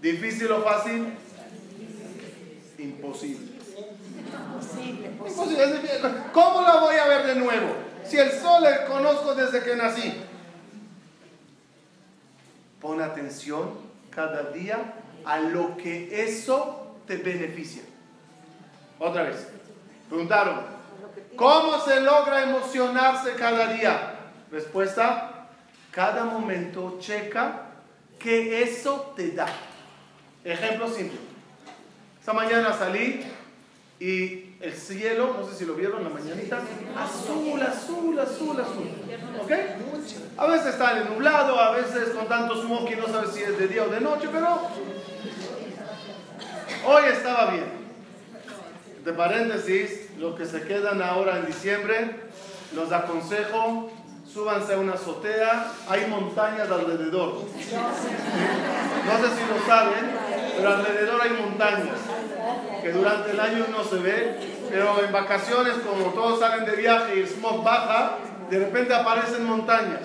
¿Difícil 0.00 0.50
o 0.52 0.62
fácil? 0.62 1.14
Imposible. 2.78 3.52
Imposible. 5.06 5.80
¿Cómo 6.32 6.62
la 6.62 6.76
voy 6.80 6.96
a 6.96 7.06
ver 7.06 7.26
de 7.26 7.34
nuevo? 7.36 7.68
Si 8.04 8.18
el 8.18 8.32
sol 8.32 8.62
le 8.62 8.86
conozco 8.86 9.34
desde 9.34 9.62
que 9.62 9.76
nací. 9.76 10.14
Pon 12.80 13.00
atención 13.00 13.70
cada 14.10 14.50
día 14.50 14.94
a 15.24 15.38
lo 15.38 15.76
que 15.76 16.24
eso 16.24 16.96
te 17.06 17.16
beneficia. 17.16 17.82
Otra 18.98 19.24
vez. 19.24 19.48
Preguntaron, 20.08 20.60
¿cómo 21.36 21.78
se 21.80 22.00
logra 22.00 22.42
emocionarse 22.42 23.34
cada 23.34 23.72
día? 23.72 24.14
Respuesta, 24.50 25.48
cada 25.90 26.24
momento 26.24 26.98
checa 27.00 27.66
que 28.18 28.62
eso 28.62 29.12
te 29.16 29.32
da. 29.32 29.46
Ejemplo 30.44 30.88
simple. 30.88 31.18
Esta 32.18 32.32
mañana 32.32 32.72
salí 32.72 33.24
y 33.98 34.56
el 34.60 34.74
cielo, 34.74 35.36
no 35.38 35.46
sé 35.46 35.56
si 35.56 35.64
lo 35.64 35.74
vieron 35.74 35.98
en 35.98 36.04
la 36.04 36.10
mañanita, 36.10 36.60
azul, 36.96 37.62
azul, 37.62 38.18
azul, 38.18 38.60
azul. 38.60 38.88
¿Ok? 39.42 39.50
A 40.36 40.46
veces 40.46 40.68
está 40.68 40.94
nublado, 41.04 41.58
a 41.58 41.72
veces 41.72 42.10
con 42.10 42.26
tanto 42.26 42.60
smog 42.62 42.88
que 42.88 42.96
no 42.96 43.06
sabes 43.08 43.30
si 43.32 43.42
es 43.42 43.58
de 43.58 43.68
día 43.68 43.84
o 43.84 43.88
de 43.88 44.00
noche, 44.00 44.28
pero 44.32 44.60
hoy 46.86 47.02
estaba 47.12 47.50
bien. 47.50 47.80
De 49.04 49.12
paréntesis, 49.12 50.10
los 50.18 50.36
que 50.36 50.46
se 50.46 50.62
quedan 50.62 51.02
ahora 51.02 51.38
en 51.38 51.46
diciembre, 51.46 52.20
los 52.74 52.92
aconsejo 52.92 53.90
súbanse 54.32 54.74
a 54.74 54.78
una 54.78 54.92
azotea, 54.92 55.72
hay 55.88 56.06
montañas 56.06 56.70
alrededor. 56.70 57.34
No 57.34 59.18
sé 59.18 59.34
si 59.34 59.44
lo 59.48 59.66
saben, 59.66 60.10
pero 60.56 60.68
alrededor 60.68 61.20
hay 61.20 61.30
montañas 61.30 61.98
que 62.80 62.92
durante 62.92 63.30
el 63.32 63.40
año 63.40 63.66
no 63.70 63.82
se 63.82 63.96
ve, 63.96 64.36
pero 64.70 65.04
en 65.04 65.12
vacaciones, 65.12 65.74
como 65.84 66.12
todos 66.12 66.38
salen 66.38 66.64
de 66.64 66.76
viaje 66.76 67.16
y 67.16 67.20
el 67.20 67.28
smog 67.28 67.64
baja, 67.64 68.18
de 68.50 68.58
repente 68.58 68.94
aparecen 68.94 69.44
montañas. 69.44 70.00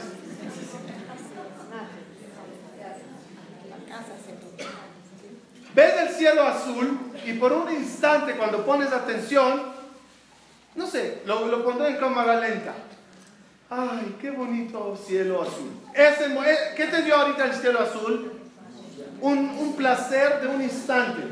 Ves 5.74 5.94
el 6.08 6.10
cielo 6.16 6.44
azul 6.44 7.00
y 7.26 7.34
por 7.34 7.52
un 7.52 7.70
instante 7.72 8.38
cuando 8.38 8.66
pones 8.66 8.94
atención, 8.94 9.74
no 10.76 10.88
sé, 10.88 11.22
lo, 11.26 11.48
lo 11.48 11.66
pondré 11.66 11.90
en 11.90 11.98
cámara 11.98 12.40
lenta 12.40 12.74
Ay, 13.70 14.16
qué 14.22 14.30
bonito 14.30 14.96
cielo 14.96 15.42
azul. 15.42 15.72
Eh, 15.96 16.74
¿Qué 16.78 16.86
te 16.86 17.02
dio 17.02 17.16
ahorita 17.16 17.46
el 17.46 17.54
cielo 17.54 17.80
azul? 17.80 18.32
Un, 19.22 19.74
placer 19.76 20.42
de 20.42 20.48
un 20.48 20.62
instante. 20.62 21.24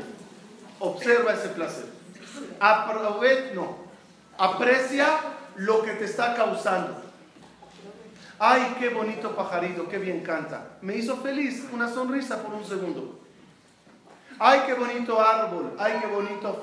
Observa 0.80 1.32
ese 1.32 1.48
placer. 1.50 1.86
Aprovecha, 2.58 3.54
no. 3.54 3.76
Aprecia 4.36 5.06
lo 5.56 5.82
que 5.82 5.92
te 5.92 6.04
está 6.04 6.34
causando. 6.34 7.03
Ay, 8.38 8.76
qué 8.78 8.88
bonito 8.88 9.34
pajarito, 9.34 9.88
qué 9.88 9.98
bien 9.98 10.22
canta. 10.22 10.76
Me 10.80 10.96
hizo 10.96 11.16
feliz, 11.18 11.64
una 11.72 11.88
sonrisa 11.88 12.42
por 12.42 12.54
un 12.54 12.64
segundo. 12.64 13.20
Ay, 14.38 14.62
qué 14.66 14.74
bonito 14.74 15.20
árbol, 15.20 15.74
ay, 15.78 15.92
qué 16.00 16.08
bonito 16.08 16.60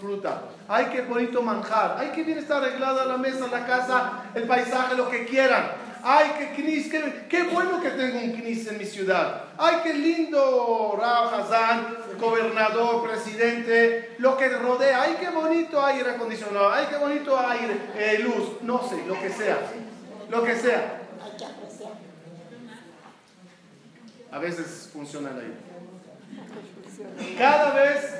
fruta, 0.00 0.42
ay, 0.68 0.86
qué 0.90 1.02
bonito 1.02 1.40
manjar, 1.40 1.96
ay, 1.96 2.10
qué 2.12 2.24
bien 2.24 2.38
está 2.38 2.56
arreglada 2.56 3.04
la 3.04 3.16
mesa, 3.16 3.46
la 3.46 3.64
casa, 3.64 4.24
el 4.34 4.42
paisaje, 4.42 4.96
lo 4.96 5.08
que 5.08 5.24
quieran. 5.24 5.70
Ay, 6.04 6.32
qué 6.36 6.60
knis, 6.60 6.90
qué, 7.28 7.42
bueno 7.44 7.80
que 7.80 7.90
tengo 7.90 8.18
un 8.18 8.32
knis 8.32 8.66
en 8.66 8.76
mi 8.76 8.84
ciudad. 8.84 9.44
Ay, 9.56 9.76
qué 9.84 9.94
lindo 9.94 10.98
Rao 11.00 11.28
Hazan, 11.28 11.96
gobernador, 12.18 13.08
presidente, 13.08 14.16
lo 14.18 14.36
que 14.36 14.48
rodea. 14.48 15.02
Ay, 15.02 15.16
qué 15.20 15.30
bonito 15.30 15.80
aire 15.80 16.10
acondicionado. 16.10 16.72
Ay, 16.72 16.86
qué 16.90 16.96
bonito 16.96 17.38
aire, 17.38 17.76
eh, 17.96 18.18
luz, 18.18 18.62
no 18.62 18.82
sé, 18.88 19.00
lo 19.06 19.14
que 19.20 19.30
sea. 19.30 19.58
Lo 20.28 20.42
que 20.42 20.56
sea. 20.56 21.01
A 24.30 24.38
veces 24.38 24.90
funciona 24.92 25.30
ahí. 25.30 25.54
Cada 27.36 27.74
vez 27.74 28.14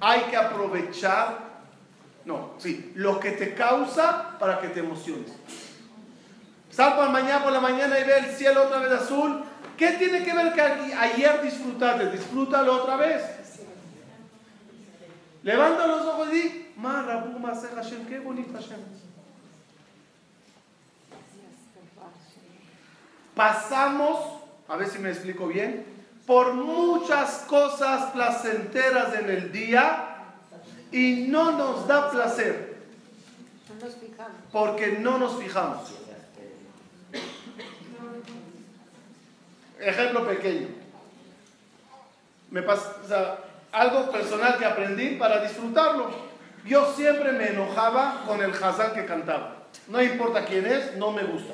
hay 0.00 0.20
que 0.22 0.36
aprovechar, 0.36 1.38
no, 2.24 2.54
sí, 2.58 2.92
lo 2.94 3.18
que 3.20 3.32
te 3.32 3.54
causa 3.54 4.38
para 4.38 4.60
que 4.60 4.68
te 4.68 4.80
emociones. 4.80 5.32
Sal 6.70 6.96
por 6.96 7.08
mañana 7.08 7.42
por 7.42 7.52
la 7.52 7.60
mañana 7.60 7.98
y 7.98 8.04
ve 8.04 8.18
el 8.18 8.26
cielo 8.26 8.64
otra 8.64 8.80
vez 8.80 8.92
azul. 8.92 9.44
¿Qué 9.78 9.92
tiene 9.92 10.22
que 10.24 10.34
ver 10.34 10.52
que 10.52 10.60
ayer 10.60 11.42
disfrutaste? 11.42 12.10
Disfrútalo 12.10 12.82
otra 12.82 12.96
vez. 12.96 13.22
Levanta 15.42 15.86
los 15.86 16.04
ojos 16.06 16.28
y 16.32 16.36
di, 16.36 16.72
Hashem, 16.76 18.06
qué 18.06 18.18
bonito 18.18 18.52
Hashem. 18.52 19.05
Pasamos, 23.36 24.18
a 24.66 24.76
ver 24.76 24.88
si 24.88 24.98
me 24.98 25.10
explico 25.10 25.46
bien, 25.46 25.84
por 26.26 26.54
muchas 26.54 27.44
cosas 27.46 28.10
placenteras 28.12 29.14
en 29.14 29.28
el 29.28 29.52
día 29.52 30.16
y 30.90 31.26
no 31.28 31.52
nos 31.52 31.86
da 31.86 32.10
placer. 32.10 32.76
Porque 34.50 34.98
no 35.00 35.18
nos 35.18 35.36
fijamos. 35.36 35.92
Ejemplo 39.78 40.26
pequeño. 40.26 40.68
Me 42.50 42.62
pasa, 42.62 43.38
algo 43.70 44.10
personal 44.10 44.56
que 44.56 44.64
aprendí 44.64 45.16
para 45.16 45.42
disfrutarlo. 45.42 46.08
Yo 46.64 46.90
siempre 46.94 47.32
me 47.32 47.50
enojaba 47.50 48.22
con 48.26 48.42
el 48.42 48.52
Hazán 48.52 48.94
que 48.94 49.04
cantaba. 49.04 49.56
No 49.88 50.02
importa 50.02 50.46
quién 50.46 50.64
es, 50.64 50.96
no 50.96 51.12
me 51.12 51.24
gusta. 51.24 51.52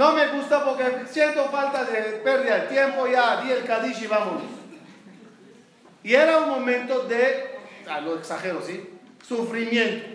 No 0.00 0.14
me 0.14 0.28
gusta 0.28 0.64
porque 0.64 1.04
siento 1.10 1.44
falta 1.50 1.84
de 1.84 2.22
pérdida 2.24 2.60
de 2.60 2.68
tiempo, 2.68 3.06
ya 3.06 3.42
di 3.42 3.50
el 3.50 3.64
Kadish 3.64 4.04
y 4.04 4.06
vámonos. 4.06 4.44
Y 6.02 6.14
era 6.14 6.38
un 6.38 6.48
momento 6.48 7.00
de, 7.00 7.58
ah, 7.86 8.00
lo 8.00 8.16
exagero, 8.18 8.62
¿sí? 8.62 8.98
Sufrimiento. 9.28 10.08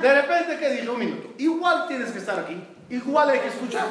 De 0.00 0.22
repente, 0.22 0.56
¿qué 0.58 0.70
dije? 0.70 0.88
Un 0.88 1.00
minuto. 1.00 1.34
Igual 1.36 1.86
tienes 1.86 2.12
que 2.12 2.18
estar 2.18 2.38
aquí. 2.38 2.58
Igual 2.88 3.28
hay 3.28 3.40
que 3.40 3.48
escuchar. 3.48 3.84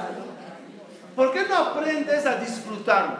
¿Por 1.15 1.31
qué 1.31 1.45
no 1.47 1.55
aprendes 1.55 2.25
a 2.25 2.37
disfrutarlo? 2.37 3.19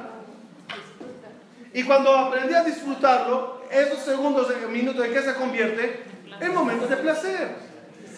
Y 1.76 1.84
cuando 1.84 2.18
aprendí 2.18 2.56
a 2.56 2.64
disfrutarlo, 2.64 3.62
esos 3.70 4.00
segundos, 4.00 4.52
minutos, 4.72 5.06
¿en 5.06 5.14
qué 5.14 5.22
se 5.22 5.36
convierte? 5.36 6.06
En 6.40 6.56
momentos 6.56 6.90
de 6.90 6.98
placer. 6.98 7.50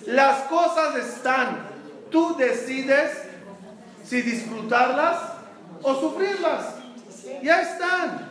Las 0.05 0.43
cosas 0.43 0.95
están. 0.95 1.67
Tú 2.09 2.37
decides 2.37 3.28
si 4.09 4.23
disfrutarlas 4.23 5.17
o 5.83 5.93
sufrirlas. 5.99 6.75
Ya 7.43 7.61
están. 7.61 8.29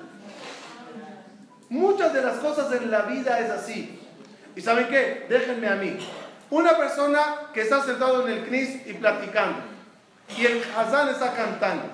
Muchas 1.69 2.13
de 2.13 2.23
las 2.23 2.39
cosas 2.39 2.73
en 2.73 2.91
la 2.91 3.03
vida 3.03 3.39
es 3.39 3.51
así. 3.51 4.01
¿Y 4.57 4.61
saben 4.61 4.89
qué? 4.89 5.27
Déjenme 5.29 5.69
a 5.69 5.77
mí. 5.77 5.99
Una 6.51 6.77
persona 6.77 7.21
que 7.55 7.61
está 7.61 7.83
sentado 7.83 8.27
en 8.27 8.39
el 8.39 8.47
CNIS 8.47 8.89
y 8.89 8.95
platicando. 8.95 9.61
Y 10.37 10.47
el 10.47 10.63
Hazán 10.77 11.11
está 11.11 11.33
cantando. 11.33 11.85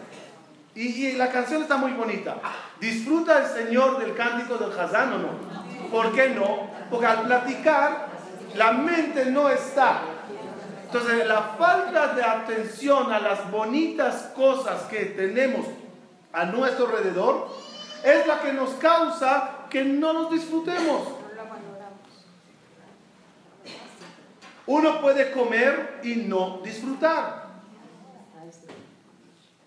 Y, 0.75 1.13
la 1.13 1.31
canción 1.31 1.63
está 1.63 1.77
muy 1.77 1.93
bonita. 1.93 2.37
¿Disfruta 2.81 3.39
el 3.39 3.47
Señor 3.47 3.99
del 3.99 4.15
cántico 4.15 4.57
del 4.57 4.79
Hazán 4.79 5.13
o 5.13 5.19
no? 5.19 5.91
¿Por 5.91 6.13
qué 6.15 6.31
no? 6.31 6.71
Porque 6.91 7.07
al 7.07 7.23
platicar, 7.23 8.07
la 8.55 8.73
mente 8.73 9.27
no 9.27 9.51
está. 9.51 10.03
Entonces, 10.87 11.27
la 11.27 11.43
falta 11.59 12.15
de 12.15 12.23
atención 12.23 13.13
a 13.13 13.19
las 13.19 13.51
bonitas 13.51 14.31
cosas 14.35 14.83
que 14.85 15.07
tenemos 15.07 15.67
a 16.33 16.45
nuestro 16.47 16.87
alrededor 16.87 17.49
es 18.05 18.27
la 18.27 18.41
que 18.41 18.53
nos 18.53 18.71
causa 18.75 19.67
que 19.71 19.85
no 19.85 20.13
los 20.13 20.31
disfrutemos. 20.31 21.09
Uno 24.67 25.01
puede 25.01 25.33
comer 25.33 26.01
y 26.03 26.17
no 26.17 26.61
disfrutar. 26.63 27.45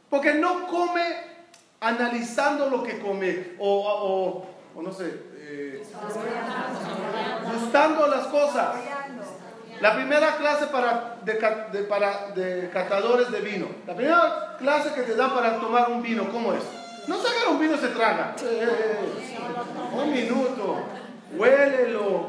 Porque 0.09 0.33
no 0.35 0.67
come 0.67 1.03
analizando 1.79 2.69
lo 2.69 2.83
que 2.83 2.99
come 2.99 3.55
o, 3.59 4.45
no 4.75 4.91
sé, 4.91 5.23
eh, 5.35 5.83
gustando 7.53 8.07
las 8.07 8.27
cosas. 8.27 8.75
La 9.79 9.95
primera 9.95 10.37
clase 10.37 10.67
para 10.67 11.17
de, 11.23 11.33
para 11.83 12.29
de 12.33 12.69
catadores 12.71 13.31
de 13.31 13.41
vino, 13.41 13.67
la 13.85 13.95
primera 13.95 14.55
clase 14.57 14.93
que 14.93 15.03
te 15.03 15.15
dan 15.15 15.33
para 15.33 15.59
tomar 15.59 15.91
un 15.91 16.01
vino, 16.01 16.29
¿cómo 16.31 16.53
es? 16.53 16.63
No 17.07 17.17
sacar 17.17 17.49
un 17.51 17.59
vino 17.59 17.77
se 17.77 17.89
traga. 17.89 18.35
un 19.93 20.11
minuto, 20.11 20.77
huélelo, 21.37 22.27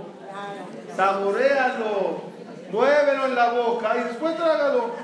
saborealo, 0.94 2.22
muévelo 2.70 3.26
en 3.26 3.34
la 3.34 3.50
boca 3.50 3.96
y 3.96 4.04
después 4.04 4.36
trágalo. 4.36 4.94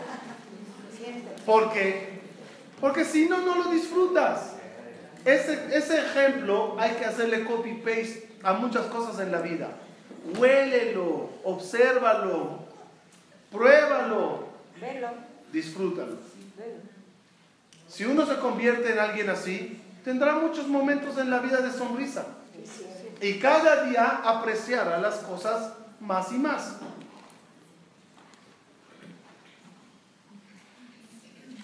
¿Por 1.47 1.73
qué? 1.73 2.21
Porque 2.81 3.05
si 3.05 3.29
no, 3.29 3.39
no 3.39 3.57
lo 3.57 3.71
disfrutas. 3.71 4.53
Ese, 5.25 5.75
ese 5.75 5.99
ejemplo 5.99 6.77
hay 6.79 6.91
que 6.93 7.07
hacerle 7.07 7.45
copy-paste 7.45 8.29
a 8.43 8.53
muchas 8.53 8.85
cosas 8.87 9.19
en 9.21 9.33
la 9.33 9.41
vida. 9.41 9.69
Huélelo, 10.25 11.29
obsérvalo, 11.45 12.61
pruébalo, 13.53 14.49
disfrútalo. 15.53 16.17
Si 17.89 18.05
uno 18.05 18.27
se 18.27 18.39
convierte 18.39 18.93
en 18.93 18.99
alguien 18.99 19.31
así, 19.31 19.81
tendrá 20.03 20.35
muchos 20.35 20.67
momentos 20.67 21.19
en 21.19 21.31
la 21.31 21.39
vida 21.41 21.59
de 21.59 21.71
sonrisa. 21.71 22.27
Y 23.21 23.39
cada 23.39 23.85
día 23.85 24.23
apreciará 24.25 24.99
las 24.99 25.17
cosas 25.17 25.73
más 26.01 26.33
y 26.33 26.39
más. 26.39 26.77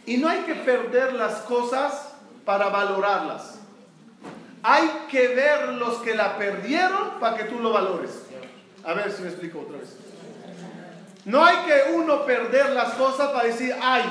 Y 0.06 0.16
no 0.18 0.28
hay 0.28 0.40
que 0.40 0.54
perder 0.54 1.14
las 1.14 1.40
cosas 1.40 2.08
para 2.44 2.68
valorarlas. 2.68 3.58
Hay 4.62 4.88
que 5.11 5.28
ver 5.28 5.70
los 5.70 5.98
que 5.98 6.14
la 6.14 6.36
perdieron 6.36 7.20
para 7.20 7.36
que 7.36 7.44
tú 7.44 7.58
lo 7.58 7.72
valores. 7.72 8.11
A 8.85 8.95
ver 8.95 9.12
si 9.12 9.22
me 9.22 9.28
explico 9.28 9.61
otra 9.61 9.78
vez. 9.78 9.97
No 11.24 11.45
hay 11.45 11.57
que 11.66 11.93
uno 11.95 12.24
perder 12.24 12.70
las 12.70 12.95
cosas 12.95 13.31
para 13.31 13.45
decir, 13.45 13.74
ay, 13.81 14.05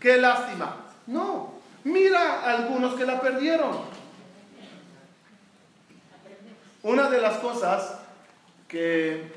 qué 0.00 0.18
lástima. 0.18 0.76
No, 1.06 1.54
mira 1.84 2.40
a 2.40 2.56
algunos 2.56 2.94
que 2.94 3.06
la 3.06 3.20
perdieron. 3.20 3.78
Una 6.82 7.08
de 7.08 7.20
las 7.20 7.36
cosas 7.38 7.98
que 8.66 9.30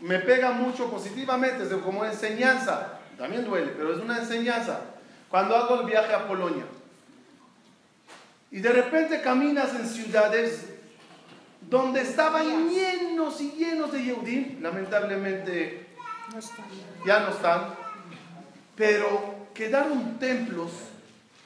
me 0.00 0.18
pega 0.20 0.52
mucho 0.52 0.90
positivamente, 0.90 1.64
es 1.64 1.72
como 1.82 2.04
enseñanza, 2.04 2.98
también 3.18 3.44
duele, 3.44 3.72
pero 3.76 3.94
es 3.94 4.00
una 4.00 4.18
enseñanza 4.18 4.80
cuando 5.30 5.56
hago 5.56 5.80
el 5.80 5.86
viaje 5.86 6.12
a 6.12 6.28
Polonia. 6.28 6.64
Y 8.50 8.60
de 8.60 8.68
repente 8.70 9.20
caminas 9.20 9.74
en 9.74 9.88
ciudades 9.88 10.73
donde 11.68 12.02
estaban 12.02 12.68
llenos 12.68 13.40
y 13.40 13.52
llenos 13.52 13.92
de 13.92 14.04
Yehudim, 14.04 14.62
lamentablemente 14.62 15.86
ya 17.06 17.20
no 17.20 17.28
están, 17.28 17.74
pero 18.76 19.34
quedaron 19.54 20.18
templos 20.18 20.70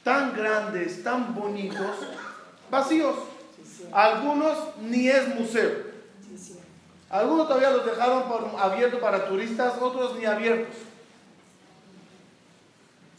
tan 0.03 0.35
grandes, 0.35 1.03
tan 1.03 1.35
bonitos, 1.35 1.97
vacíos. 2.71 3.17
Algunos 3.93 4.77
ni 4.81 5.09
es 5.09 5.35
museo. 5.35 5.89
Algunos 7.11 7.49
todavía 7.49 7.71
los 7.71 7.87
dejaron 7.87 8.25
abiertos 8.59 9.01
para 9.01 9.29
turistas, 9.29 9.81
otros 9.81 10.19
ni 10.19 10.27
abiertos. 10.27 10.75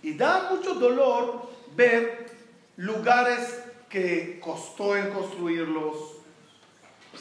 Y 0.01 0.13
da 0.13 0.49
mucho 0.51 0.75
dolor 0.75 1.49
ver 1.75 2.31
lugares 2.77 3.63
que 3.89 4.39
costó 4.39 4.95
en 4.95 5.09
construirlos, 5.09 6.18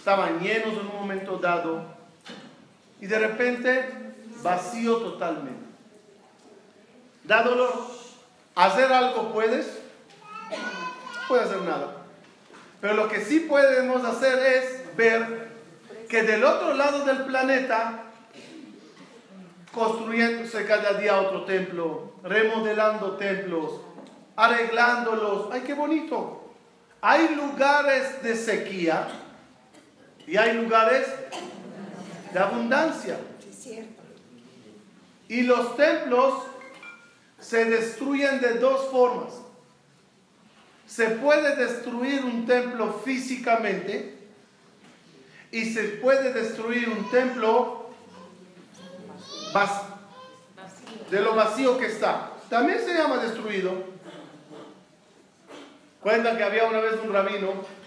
estaban 0.08 0.40
llenos 0.40 0.72
en 0.72 0.86
un 0.86 0.96
momento 0.96 1.36
dado 1.36 1.82
y 2.98 3.06
de 3.06 3.18
repente 3.18 4.14
vacío 4.42 4.96
totalmente. 4.96 5.66
Da 7.24 7.42
dolor. 7.42 7.74
¿Hacer 8.54 8.90
algo 8.90 9.34
puedes? 9.34 9.66
No 10.50 11.28
puedes 11.28 11.48
hacer 11.48 11.60
nada. 11.60 12.06
Pero 12.80 12.94
lo 12.94 13.06
que 13.06 13.20
sí 13.20 13.40
podemos 13.40 14.02
hacer 14.02 14.38
es 14.38 14.96
ver 14.96 15.50
que 16.08 16.22
del 16.22 16.42
otro 16.42 16.72
lado 16.72 17.04
del 17.04 17.26
planeta 17.26 18.04
construyéndose 19.74 20.64
cada 20.64 20.94
día 20.94 21.20
otro 21.20 21.44
templo, 21.44 22.14
remodelando 22.22 23.18
templos, 23.18 23.82
arreglándolos. 24.36 25.48
¡Ay, 25.52 25.64
qué 25.66 25.74
bonito! 25.74 26.54
Hay 27.02 27.34
lugares 27.34 28.22
de 28.22 28.34
sequía 28.34 29.06
y 30.28 30.36
hay 30.36 30.52
lugares 30.52 31.06
de 32.32 32.38
abundancia. 32.38 33.18
Y 35.26 35.42
los 35.42 35.76
templos 35.76 36.34
se 37.40 37.64
destruyen 37.64 38.40
de 38.40 38.54
dos 38.54 38.90
formas. 38.90 39.34
Se 40.86 41.06
puede 41.10 41.56
destruir 41.56 42.24
un 42.24 42.46
templo 42.46 43.00
físicamente 43.04 44.18
y 45.50 45.72
se 45.72 45.84
puede 45.84 46.32
destruir 46.34 46.90
un 46.90 47.10
templo 47.10 47.90
de 51.10 51.20
lo 51.20 51.34
vacío 51.34 51.78
que 51.78 51.86
está. 51.86 52.32
También 52.50 52.80
se 52.80 52.94
llama 52.94 53.16
destruido. 53.16 53.72
Cuentan 56.02 56.36
que 56.36 56.44
había 56.44 56.64
una 56.68 56.80
vez 56.80 56.94
un 57.02 57.12
rabino 57.12 57.77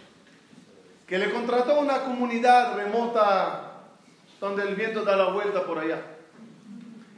que 1.12 1.18
le 1.18 1.30
contrató 1.30 1.78
una 1.78 2.04
comunidad 2.04 2.74
remota 2.74 3.82
donde 4.40 4.64
el 4.64 4.76
viento 4.76 5.04
da 5.04 5.18
la 5.18 5.26
vuelta 5.26 5.66
por 5.66 5.78
allá. 5.78 6.02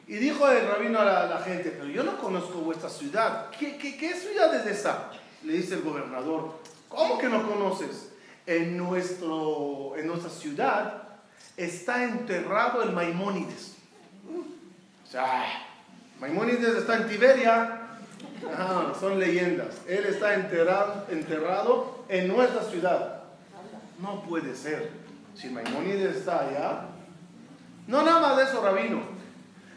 Y 0.08 0.16
dijo 0.16 0.50
el 0.50 0.68
rabino 0.68 0.98
a 0.98 1.06
la, 1.06 1.38
gente, 1.46 1.70
pero 1.70 1.86
yo 1.86 2.04
no 2.04 2.18
conozco 2.18 2.58
vuestra 2.58 2.89
ciudad. 2.89 3.52
¿Qué, 3.52 3.78
qué 3.78 4.16
ciudad 4.16 4.52
es 4.56 4.80
esa? 4.80 5.12
Le 5.44 5.54
dice 5.54 5.76
el 5.76 5.84
gobernador, 5.84 6.56
¿cómo 6.89 7.20
que 7.20 7.30
no 7.30 7.48
conoces? 7.48 8.10
En, 8.48 8.76
nuestro, 8.78 9.94
en 9.96 10.08
nuestra 10.08 10.32
ciudad 10.32 11.04
está 11.56 12.04
enterrado 12.04 12.82
el 12.82 12.94
Maimónides. 12.94 13.76
O 15.08 15.08
sea, 15.08 15.68
Maimónides 16.20 16.78
está 16.78 16.98
en 16.98 17.10
Tiberia 17.10 17.84
Ah, 18.58 18.94
son 19.00 19.20
leyendas. 19.20 19.82
Él 19.88 20.06
está 20.06 20.34
enterrado, 20.34 21.06
enterrado 21.10 22.06
en 22.10 22.28
nuestra 22.28 22.64
ciudad. 22.64 23.12
No 24.00 24.24
puede 24.24 24.56
ser. 24.56 24.91
Si 25.36 25.50
Maimónides 25.50 26.18
está 26.18 26.41
allá. 26.41 26.86
No 27.88 28.04
nada 28.04 28.20
más 28.20 28.38
de 28.38 28.44
eso, 28.44 28.62
Rabino. 28.62 29.02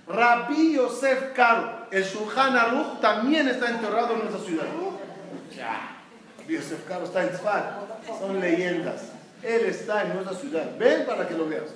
Rabbi 0.09 0.75
Yosef 0.75 1.33
Karo, 1.35 1.87
el 1.91 2.05
Shulchan 2.05 2.57
Aruch, 2.57 3.01
también 3.01 3.49
está 3.49 3.71
enterrado 3.71 4.15
en 4.15 4.21
nuestra 4.21 4.41
ciudad. 4.41 4.67
Ya. 5.57 5.97
Yosef 6.49 6.87
Karo 6.87 7.05
está 7.05 7.25
en 7.25 7.31
Tzfat. 7.31 7.65
Son 8.21 8.41
leyendas. 8.41 9.11
Él 9.43 9.67
está 9.67 10.03
en 10.03 10.15
nuestra 10.15 10.35
ciudad. 10.35 10.77
Ven 10.79 11.05
para 11.07 11.27
que 11.27 11.35
lo 11.35 11.49
veas. 11.49 11.75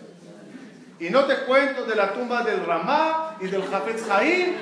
Y 1.01 1.11
no 1.11 1.25
te 1.25 1.45
cuento 1.45 1.85
de 1.87 1.97
la 1.97 2.13
tumba 2.13 2.43
del 2.43 2.65
Ramá 2.65 3.37
y 3.41 3.47
del 3.47 3.67
Jafetz 3.67 4.09
Haim. 4.11 4.55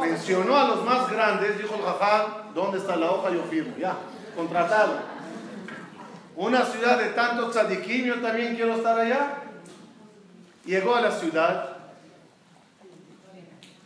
Mencionó 0.00 0.56
a 0.56 0.68
los 0.68 0.84
más 0.84 1.10
grandes, 1.10 1.58
dijo 1.58 1.74
el 1.74 1.82
Jajam, 1.82 2.54
¿dónde 2.54 2.78
está 2.78 2.96
la 2.96 3.10
hoja? 3.10 3.30
Yo 3.30 3.42
firmo. 3.44 3.74
Ya, 3.78 3.96
contratado. 4.34 5.15
Una 6.36 6.64
ciudad 6.64 6.98
de 6.98 7.10
tantos 7.10 7.52
tzadikim, 7.52 8.22
también 8.22 8.54
quiero 8.56 8.74
estar 8.74 8.98
allá. 8.98 9.38
Llegó 10.64 10.94
a 10.94 11.00
la 11.00 11.10
ciudad, 11.10 11.76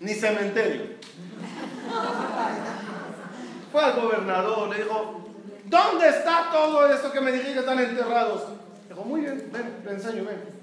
ni 0.01 0.15
cementerio. 0.15 0.83
Fue 3.71 3.85
al 3.85 4.01
gobernador, 4.01 4.69
le 4.69 4.83
dijo, 4.83 5.31
¿dónde 5.65 6.09
está 6.09 6.49
todo 6.51 6.93
esto 6.93 7.13
que 7.13 7.21
me 7.21 7.33
dijiste 7.33 7.55
que 7.55 7.61
están 7.61 7.79
enterrados? 7.79 8.43
Dijo, 8.89 9.05
muy 9.05 9.21
bien, 9.21 9.49
ven, 9.53 9.83
te 9.85 9.91
enseño, 9.91 10.25
ven 10.25 10.61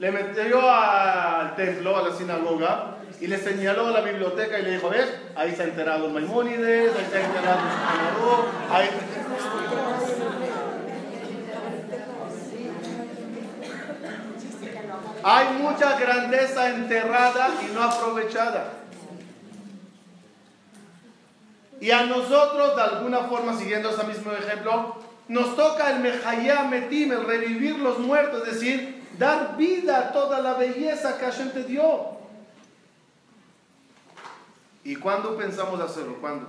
le 0.00 0.10
metió 0.10 0.58
al 0.70 1.54
templo, 1.56 1.96
a 1.98 2.08
la 2.08 2.16
sinagoga, 2.16 2.96
y 3.20 3.26
le 3.26 3.36
señaló 3.36 3.88
a 3.88 3.90
la 3.90 4.00
biblioteca 4.00 4.58
y 4.58 4.62
le 4.62 4.70
dijo, 4.72 4.88
¿ves? 4.88 5.12
Ahí 5.36 5.50
está 5.50 5.64
enterrado 5.64 6.06
el 6.06 6.14
Maimónides, 6.14 6.96
ahí 6.96 7.04
está 7.04 7.20
enterrado 7.20 7.60
el 7.60 8.74
ahí... 8.74 8.88
Hay 15.22 15.58
mucha 15.58 15.98
grandeza 15.98 16.70
enterrada 16.70 17.50
y 17.68 17.74
no 17.74 17.82
aprovechada. 17.82 18.72
Y 21.80 21.90
a 21.90 22.04
nosotros, 22.04 22.76
de 22.76 22.82
alguna 22.82 23.20
forma, 23.20 23.56
siguiendo 23.56 23.90
ese 23.90 24.04
mismo 24.04 24.32
ejemplo, 24.32 24.96
nos 25.28 25.56
toca 25.56 25.90
el 25.90 26.00
Mejayá 26.00 26.64
Metim, 26.64 27.12
el 27.12 27.24
revivir 27.24 27.78
los 27.78 27.98
muertos, 27.98 28.46
es 28.46 28.54
decir, 28.54 29.02
dar 29.18 29.56
vida 29.56 29.98
a 29.98 30.12
toda 30.12 30.40
la 30.40 30.54
belleza 30.54 31.18
que 31.18 31.24
Hashem 31.24 31.52
te 31.52 31.64
dio. 31.64 32.18
¿Y 34.84 34.96
cuándo 34.96 35.36
pensamos 35.36 35.80
hacerlo? 35.80 36.16
¿Cuándo? 36.20 36.48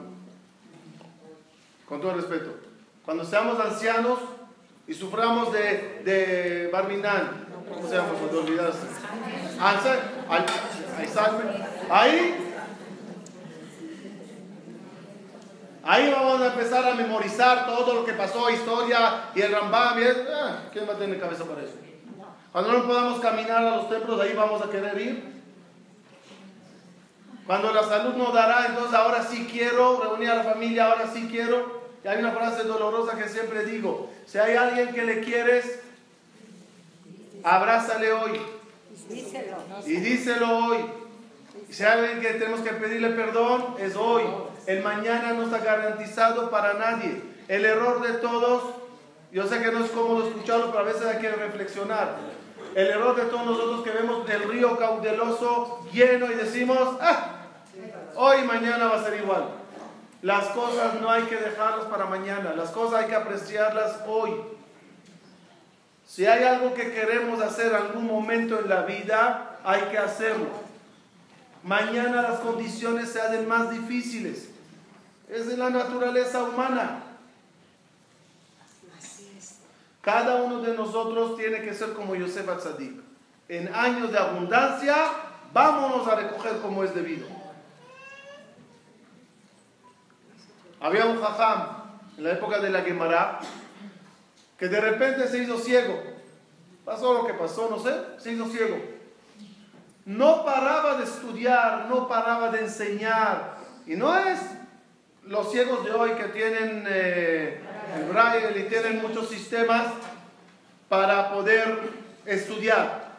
Con 1.88 2.02
todo 2.02 2.14
respeto. 2.14 2.56
Cuando 3.06 3.26
seamos 3.26 3.60
ancianos 3.60 4.20
y 4.88 4.94
suframos 4.94 5.52
de, 5.54 6.02
de. 6.04 6.70
¿Cómo 7.74 7.88
se 7.88 7.96
llama? 7.96 8.10
Cuando 8.10 8.40
olvidaste. 8.40 8.88
Ahí. 11.90 12.48
Ahí 15.84 16.12
vamos 16.12 16.42
a 16.42 16.48
empezar 16.48 16.88
a 16.88 16.94
memorizar 16.94 17.66
todo 17.66 17.94
lo 17.96 18.06
que 18.06 18.14
pasó, 18.14 18.50
historia 18.50 19.30
y 19.34 19.42
el 19.42 19.52
Rambam. 19.52 20.00
Y 20.00 20.04
ah, 20.32 20.70
¿Quién 20.72 20.88
va 20.88 20.94
a 20.94 20.98
tener 20.98 21.20
cabeza 21.20 21.44
para 21.46 21.64
eso? 21.64 21.74
Cuando 22.52 22.74
no 22.74 22.86
podamos 22.86 23.20
caminar 23.20 23.64
a 23.66 23.78
los 23.78 23.90
templos, 23.90 24.20
ahí 24.20 24.34
vamos 24.34 24.62
a 24.62 24.70
querer 24.70 25.00
ir. 25.02 25.32
Cuando 27.48 27.74
la 27.74 27.84
salud 27.84 28.14
no 28.16 28.32
dará, 28.32 28.68
entonces 28.68 28.94
ahora 28.94 29.24
sí 29.24 29.48
quiero 29.52 30.00
reunir 30.02 30.30
a 30.30 30.36
la 30.36 30.44
familia, 30.44 30.86
ahora 30.86 31.08
sí 31.12 31.28
quiero. 31.32 31.82
Y 32.04 32.08
hay 32.08 32.20
una 32.20 32.32
frase 32.32 32.64
dolorosa 32.64 33.18
que 33.18 33.28
siempre 33.28 33.66
digo, 33.66 34.10
si 34.26 34.38
hay 34.38 34.56
alguien 34.56 34.94
que 34.94 35.04
le 35.04 35.22
quieres, 35.22 35.80
abrázale 37.44 38.14
hoy. 38.14 38.42
Y 39.86 39.96
díselo 39.96 40.58
hoy. 40.58 40.78
Y 41.70 41.74
si 41.74 41.84
hay 41.84 42.00
alguien 42.00 42.22
que 42.22 42.40
tenemos 42.40 42.62
que 42.62 42.72
pedirle 42.72 43.10
perdón, 43.10 43.76
es 43.80 43.96
hoy. 43.96 44.24
El 44.68 44.84
mañana 44.84 45.34
no 45.34 45.44
está 45.44 45.60
garantizado 45.60 46.50
para 46.50 46.74
nadie. 46.74 47.22
El 47.48 47.66
error 47.66 48.02
de 48.02 48.14
todos, 48.20 48.76
yo 49.32 49.48
sé 49.48 49.62
que 49.62 49.72
no 49.72 49.84
es 49.84 49.92
cómodo 49.92 50.28
escucharlo, 50.28 50.68
pero 50.68 50.80
a 50.80 50.84
veces 50.84 51.04
hay 51.04 51.20
que 51.20 51.32
reflexionar 51.32 52.16
el 52.76 52.88
error 52.88 53.16
de 53.16 53.24
todos 53.24 53.46
nosotros 53.46 53.84
que 53.84 53.92
vemos 53.92 54.30
el 54.30 54.44
río 54.44 54.78
caudeloso 54.78 55.86
lleno 55.92 56.32
y 56.32 56.36
decimos, 56.36 56.98
ah, 57.02 57.48
hoy 58.16 58.42
y 58.44 58.48
mañana 58.48 58.88
va 58.88 58.96
a 58.96 59.04
ser 59.04 59.22
igual. 59.22 59.46
Las 60.22 60.48
cosas 60.50 61.02
no 61.02 61.10
hay 61.10 61.24
que 61.24 61.36
dejarlas 61.36 61.86
para 61.88 62.06
mañana, 62.06 62.54
las 62.56 62.70
cosas 62.70 63.02
hay 63.02 63.10
que 63.10 63.16
apreciarlas 63.16 64.00
hoy. 64.08 64.32
Si 66.12 66.26
hay 66.26 66.44
algo 66.44 66.74
que 66.74 66.92
queremos 66.92 67.42
hacer 67.42 67.74
algún 67.74 68.06
momento 68.06 68.60
en 68.60 68.68
la 68.68 68.82
vida, 68.82 69.58
hay 69.64 69.84
que 69.84 69.98
hacerlo. 69.98 70.50
Mañana 71.64 72.22
las 72.22 72.40
condiciones 72.42 73.14
se 73.14 73.22
hacen 73.22 73.48
más 73.48 73.72
difíciles. 73.72 74.50
Es 75.30 75.48
de 75.48 75.56
la 75.56 75.70
naturaleza 75.70 76.44
humana. 76.44 77.04
Cada 80.02 80.42
uno 80.42 80.60
de 80.60 80.76
nosotros 80.76 81.38
tiene 81.38 81.62
que 81.62 81.74
ser 81.74 81.94
como 81.94 82.14
Yosef 82.14 82.50
Atzadik. 82.50 83.00
En 83.48 83.74
años 83.74 84.12
de 84.12 84.18
abundancia, 84.18 84.98
vámonos 85.54 86.06
a 86.10 86.16
recoger 86.16 86.58
como 86.58 86.84
es 86.84 86.94
debido. 86.94 87.26
Había 90.82 91.06
un 91.06 91.22
jajam 91.22 91.68
en 92.18 92.24
la 92.26 92.32
época 92.34 92.60
de 92.60 92.70
la 92.70 92.82
Gemara 92.82 93.40
que 94.62 94.70
de 94.70 94.80
repente 94.80 95.28
se 95.28 95.40
hizo 95.40 95.58
ciego. 95.58 96.00
Pasó 96.86 97.16
lo 97.16 97.26
que 97.26 97.34
pasó, 97.34 97.68
no 97.68 97.80
sé, 97.80 97.96
se 98.20 98.32
hizo 98.32 98.46
ciego. 98.46 98.78
No 100.06 100.46
paraba 100.46 100.98
de 100.98 101.06
estudiar, 101.06 101.88
no 101.90 102.08
paraba 102.08 102.52
de 102.52 102.60
enseñar. 102.60 103.58
Y 103.88 103.96
no 103.96 104.16
es 104.16 104.40
los 105.26 105.52
ciegos 105.52 105.84
de 105.84 105.90
hoy 105.90 106.12
que 106.12 106.26
tienen 106.26 106.86
eh, 106.88 107.60
el 107.98 108.04
braille 108.12 108.60
y 108.60 108.70
tienen 108.70 109.02
muchos 109.02 109.30
sistemas 109.30 109.88
para 110.88 111.34
poder 111.34 111.80
estudiar. 112.28 113.14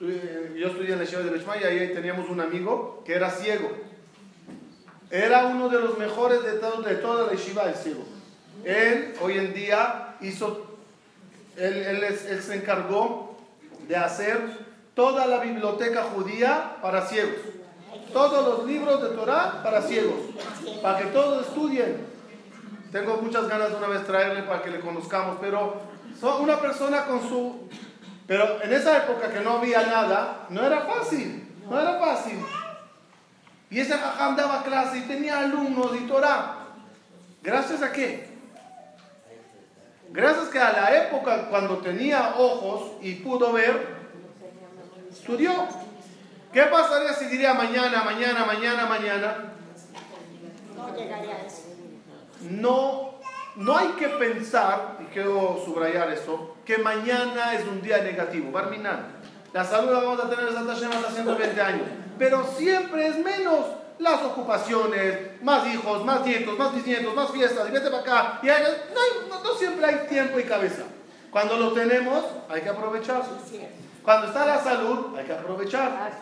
Eh, 0.00 0.54
yo 0.56 0.68
estudié 0.68 0.92
en 0.92 1.00
la 1.00 1.06
ciudad 1.06 1.24
de 1.24 1.30
Bechmaya 1.30 1.68
y 1.72 1.78
ahí 1.80 1.94
teníamos 1.94 2.30
un 2.30 2.40
amigo 2.40 3.02
que 3.04 3.14
era 3.14 3.28
ciego. 3.32 3.72
Era 5.10 5.46
uno 5.46 5.68
de 5.68 5.80
los 5.80 5.98
mejores 5.98 6.44
de, 6.44 6.52
de 6.52 6.94
toda 6.94 7.26
la 7.26 7.32
yeshiva, 7.32 7.64
el 7.64 7.74
ciego. 7.74 8.04
Él 8.64 9.14
hoy 9.20 9.38
en 9.38 9.52
día 9.52 10.14
hizo, 10.20 10.75
él, 11.56 12.40
se 12.42 12.54
encargó 12.54 13.36
de 13.88 13.96
hacer 13.96 14.38
toda 14.94 15.26
la 15.26 15.38
biblioteca 15.38 16.04
judía 16.04 16.76
para 16.82 17.06
ciegos. 17.06 17.36
Todos 18.12 18.46
los 18.46 18.66
libros 18.66 19.02
de 19.02 19.16
Torah 19.16 19.62
para 19.62 19.82
ciegos, 19.82 20.16
para 20.82 20.98
que 20.98 21.04
todos 21.06 21.46
estudien. 21.46 22.06
Tengo 22.92 23.18
muchas 23.18 23.48
ganas 23.48 23.70
de 23.70 23.76
una 23.76 23.88
vez 23.88 24.04
traerle 24.06 24.42
para 24.42 24.62
que 24.62 24.70
le 24.70 24.80
conozcamos, 24.80 25.38
pero 25.40 25.82
una 26.40 26.60
persona 26.60 27.04
con 27.04 27.20
su... 27.28 27.68
Pero 28.26 28.60
en 28.62 28.72
esa 28.72 28.96
época 28.98 29.30
que 29.30 29.40
no 29.40 29.58
había 29.58 29.86
nada, 29.86 30.46
no 30.48 30.62
era 30.62 30.80
fácil, 30.82 31.48
no 31.68 31.78
era 31.78 31.98
fácil. 31.98 32.38
Y 33.70 33.80
ese 33.80 33.94
jajam 33.96 34.36
daba 34.36 34.62
clase 34.62 34.98
y 34.98 35.02
tenía 35.02 35.40
alumnos 35.40 35.90
y 35.94 36.06
Torah. 36.06 36.56
¿Gracias 37.42 37.82
a 37.82 37.92
qué? 37.92 38.35
Gracias 40.16 40.48
que 40.48 40.58
a 40.58 40.72
la 40.72 40.96
época 40.96 41.48
cuando 41.48 41.76
tenía 41.78 42.34
ojos 42.36 42.92
y 43.02 43.16
pudo 43.16 43.52
ver, 43.52 43.86
estudió. 45.10 45.52
¿Qué 46.52 46.62
pasaría 46.62 47.12
si 47.12 47.26
diría 47.26 47.54
mañana, 47.54 48.02
mañana, 48.02 48.44
mañana, 48.44 48.86
mañana? 48.86 49.52
No 50.74 50.96
llegaría 50.96 51.36
a 51.36 51.46
eso 51.46 51.66
no, 52.50 53.14
no 53.56 53.76
hay 53.76 53.88
que 53.90 54.08
pensar, 54.08 54.98
y 55.00 55.04
quiero 55.12 55.62
subrayar 55.64 56.10
eso, 56.10 56.56
que 56.64 56.78
mañana 56.78 57.54
es 57.54 57.66
un 57.66 57.80
día 57.82 57.98
negativo. 57.98 58.52
Barminan, 58.52 59.06
la 59.52 59.64
salud 59.64 59.92
la 59.92 60.00
vamos 60.00 60.24
a 60.24 60.28
tener 60.28 60.48
en 60.48 60.54
Santa 60.54 60.74
Shema 60.74 60.96
hasta 60.96 61.10
120 61.10 61.60
años, 61.60 61.88
pero 62.18 62.44
siempre 62.44 63.06
es 63.06 63.18
menos 63.18 63.66
las 63.98 64.22
ocupaciones, 64.22 65.42
más 65.42 65.66
hijos, 65.66 66.04
más 66.04 66.24
nietos, 66.24 66.58
más 66.58 66.74
bisnietos, 66.74 67.14
más 67.14 67.30
fiestas, 67.30 67.68
y 67.68 67.72
vete 67.72 67.90
para 67.90 68.02
acá. 68.02 68.40
Y 68.42 68.46
no, 68.46 69.42
no, 69.42 69.54
siempre 69.54 69.86
hay 69.86 70.06
tiempo 70.08 70.38
y 70.38 70.44
cabeza. 70.44 70.82
Cuando 71.30 71.56
lo 71.56 71.72
tenemos, 71.72 72.24
hay 72.48 72.62
que 72.62 72.68
aprovechar. 72.68 73.22
Cuando 74.02 74.28
está 74.28 74.46
la 74.46 74.62
salud, 74.62 75.16
hay 75.16 75.24
que 75.24 75.32
aprovechar. 75.32 76.12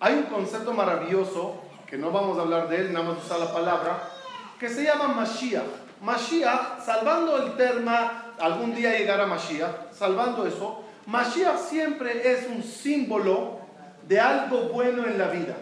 Hay 0.00 0.14
un 0.14 0.24
concepto 0.24 0.72
maravilloso, 0.72 1.60
que 1.86 1.98
no 1.98 2.12
vamos 2.12 2.38
a 2.38 2.42
hablar 2.42 2.68
de 2.68 2.76
él, 2.76 2.92
nada 2.92 3.10
más 3.10 3.24
usar 3.24 3.40
la 3.40 3.52
palabra, 3.52 4.10
que 4.58 4.68
se 4.68 4.84
llama 4.84 5.08
Mashiach. 5.08 5.64
Mashiach, 6.00 6.84
salvando 6.84 7.36
el 7.38 7.56
tema, 7.56 8.27
algún 8.40 8.74
día 8.74 8.96
llegará 8.96 9.26
Mashiach, 9.26 9.92
salvando 9.92 10.46
eso, 10.46 10.84
Mashiach 11.06 11.58
siempre 11.58 12.32
es 12.32 12.46
un 12.48 12.62
símbolo 12.62 13.58
de 14.06 14.20
algo 14.20 14.68
bueno 14.68 15.06
en 15.06 15.18
la 15.18 15.28
vida. 15.28 15.56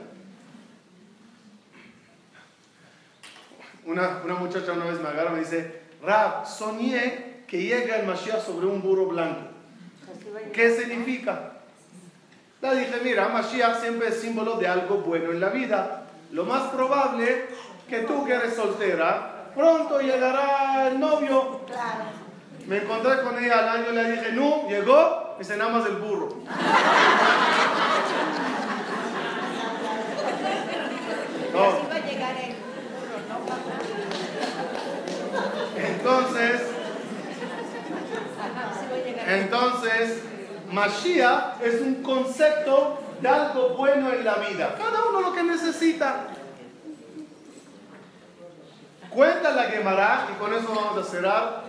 Una, 3.85 4.21
una 4.25 4.35
muchacha 4.35 4.73
una 4.73 4.87
vez 4.87 5.01
me 5.01 5.09
agarra 5.09 5.31
y 5.31 5.35
me 5.35 5.41
dice, 5.41 5.83
Rab, 6.03 6.47
soñé 6.47 7.45
que 7.47 7.63
llega 7.63 7.97
el 7.97 8.07
Mashiach 8.07 8.45
sobre 8.45 8.67
un 8.67 8.83
burro 8.83 9.07
blanco. 9.07 9.43
¿Qué 10.53 10.77
significa? 10.77 11.53
Le 12.61 12.75
dije, 12.75 13.01
mira, 13.05 13.29
Mashiach 13.29 13.81
siempre 13.81 14.09
es 14.09 14.21
símbolo 14.21 14.57
de 14.57 14.67
algo 14.67 14.99
bueno 14.99 15.31
en 15.31 15.41
la 15.41 15.51
vida. 15.51 16.07
Lo 16.33 16.45
más 16.45 16.71
probable 16.71 17.47
que 17.89 18.01
tú 18.01 18.25
que 18.25 18.33
eres 18.33 18.55
soltera, 18.55 19.51
pronto 19.55 20.01
llegará 20.01 20.89
el 20.89 20.99
novio. 20.99 21.61
Me 22.67 22.79
encontré 22.79 23.23
con 23.23 23.39
ella 23.43 23.59
al 23.59 23.69
año, 23.69 23.93
le 23.93 24.11
dije, 24.11 24.33
no, 24.33 24.69
llegó, 24.69 25.35
me 25.35 25.39
dice 25.39 25.57
nada 25.57 25.71
más 25.71 25.87
el 25.87 25.97
burro. 25.97 26.29
Entonces, 35.77 36.63
entonces, 39.29 40.23
Mashiach 40.73 41.63
es 41.63 41.81
un 41.81 42.03
concepto 42.03 42.99
de 43.21 43.29
algo 43.29 43.71
bueno 43.77 44.13
en 44.13 44.25
la 44.25 44.35
vida. 44.35 44.75
Cada 44.77 45.09
uno 45.09 45.21
lo 45.21 45.33
que 45.33 45.43
necesita. 45.45 46.29
Cuenta 49.11 49.51
la 49.53 49.63
Gemara, 49.65 50.27
y 50.33 50.39
con 50.39 50.53
eso 50.53 50.69
vamos 50.75 50.99
a 50.99 51.11
cerrar. 51.11 51.65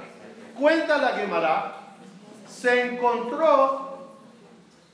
Cuenta 0.59 0.97
la 0.97 1.09
Gemara, 1.09 1.75
se 2.47 2.81
encontró 2.81 4.17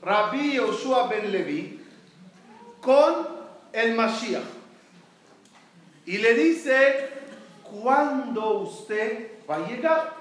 Rabbi 0.02 0.54
Yoshua 0.54 1.08
ben 1.08 1.32
Levi 1.32 1.80
con 2.80 3.28
el 3.72 3.94
Mashiach. 3.94 4.42
Y 6.06 6.18
le 6.18 6.34
dice, 6.34 7.08
¿cuándo 7.62 8.58
usted 8.58 9.30
va 9.48 9.56
a 9.56 9.66
llegar? 9.66 10.12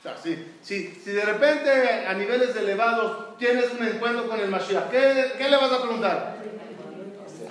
O 0.00 0.02
sea, 0.02 0.16
si, 0.16 0.34
si, 0.62 0.88
si, 0.94 1.10
de 1.10 1.24
repente 1.24 1.70
a 2.06 2.14
niveles 2.14 2.56
elevados 2.56 3.36
tienes 3.38 3.70
un 3.78 3.86
encuentro 3.86 4.28
con 4.28 4.40
el 4.40 4.48
Mashiach, 4.48 4.90
¿qué, 4.90 5.32
qué 5.38 5.48
le 5.48 5.56
vas 5.56 5.70
a 5.70 5.82
preguntar? 5.82 6.36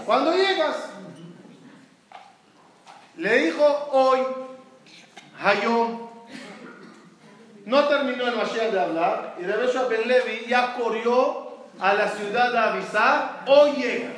¿Cuándo 0.06 0.36
llegas? 0.36 0.76
Le 3.16 3.38
dijo 3.38 3.90
hoy, 3.92 4.20
Hayom, 5.42 6.09
no 7.66 7.88
terminó 7.88 8.28
el 8.28 8.36
Mashiach 8.36 8.72
de 8.72 8.80
hablar 8.80 9.36
y 9.40 9.44
hecho 9.44 9.88
Ben 9.90 10.08
Levi 10.08 10.46
ya 10.48 10.76
corrió 10.76 11.50
a 11.80 11.94
la 11.94 12.10
ciudad 12.10 12.56
a 12.56 12.74
avisar, 12.74 13.44
hoy 13.48 13.72
llega. 13.74 14.12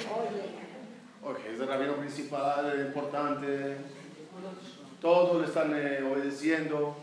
Ok, 1.24 1.39
es 1.54 1.60
el 1.60 1.68
rabino 1.68 1.94
principal, 1.94 2.86
importante, 2.88 3.78
todos 5.00 5.42
le 5.42 5.48
están 5.48 5.72
eh, 5.76 6.04
obedeciendo. 6.04 6.96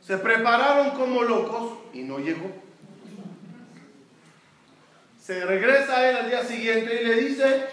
Se 0.00 0.18
prepararon 0.18 0.90
como 0.90 1.22
locos 1.22 1.78
y 1.92 2.02
no 2.02 2.18
llegó. 2.18 2.50
Se 5.20 5.44
regresa 5.44 6.08
él 6.08 6.16
al 6.16 6.28
día 6.28 6.44
siguiente 6.44 7.00
y 7.00 7.04
le 7.06 7.14
dice, 7.14 7.64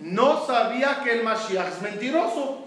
no 0.00 0.46
sabía 0.46 1.00
que 1.04 1.18
el 1.18 1.24
Mashiach 1.24 1.68
es 1.68 1.82
mentiroso. 1.82 2.66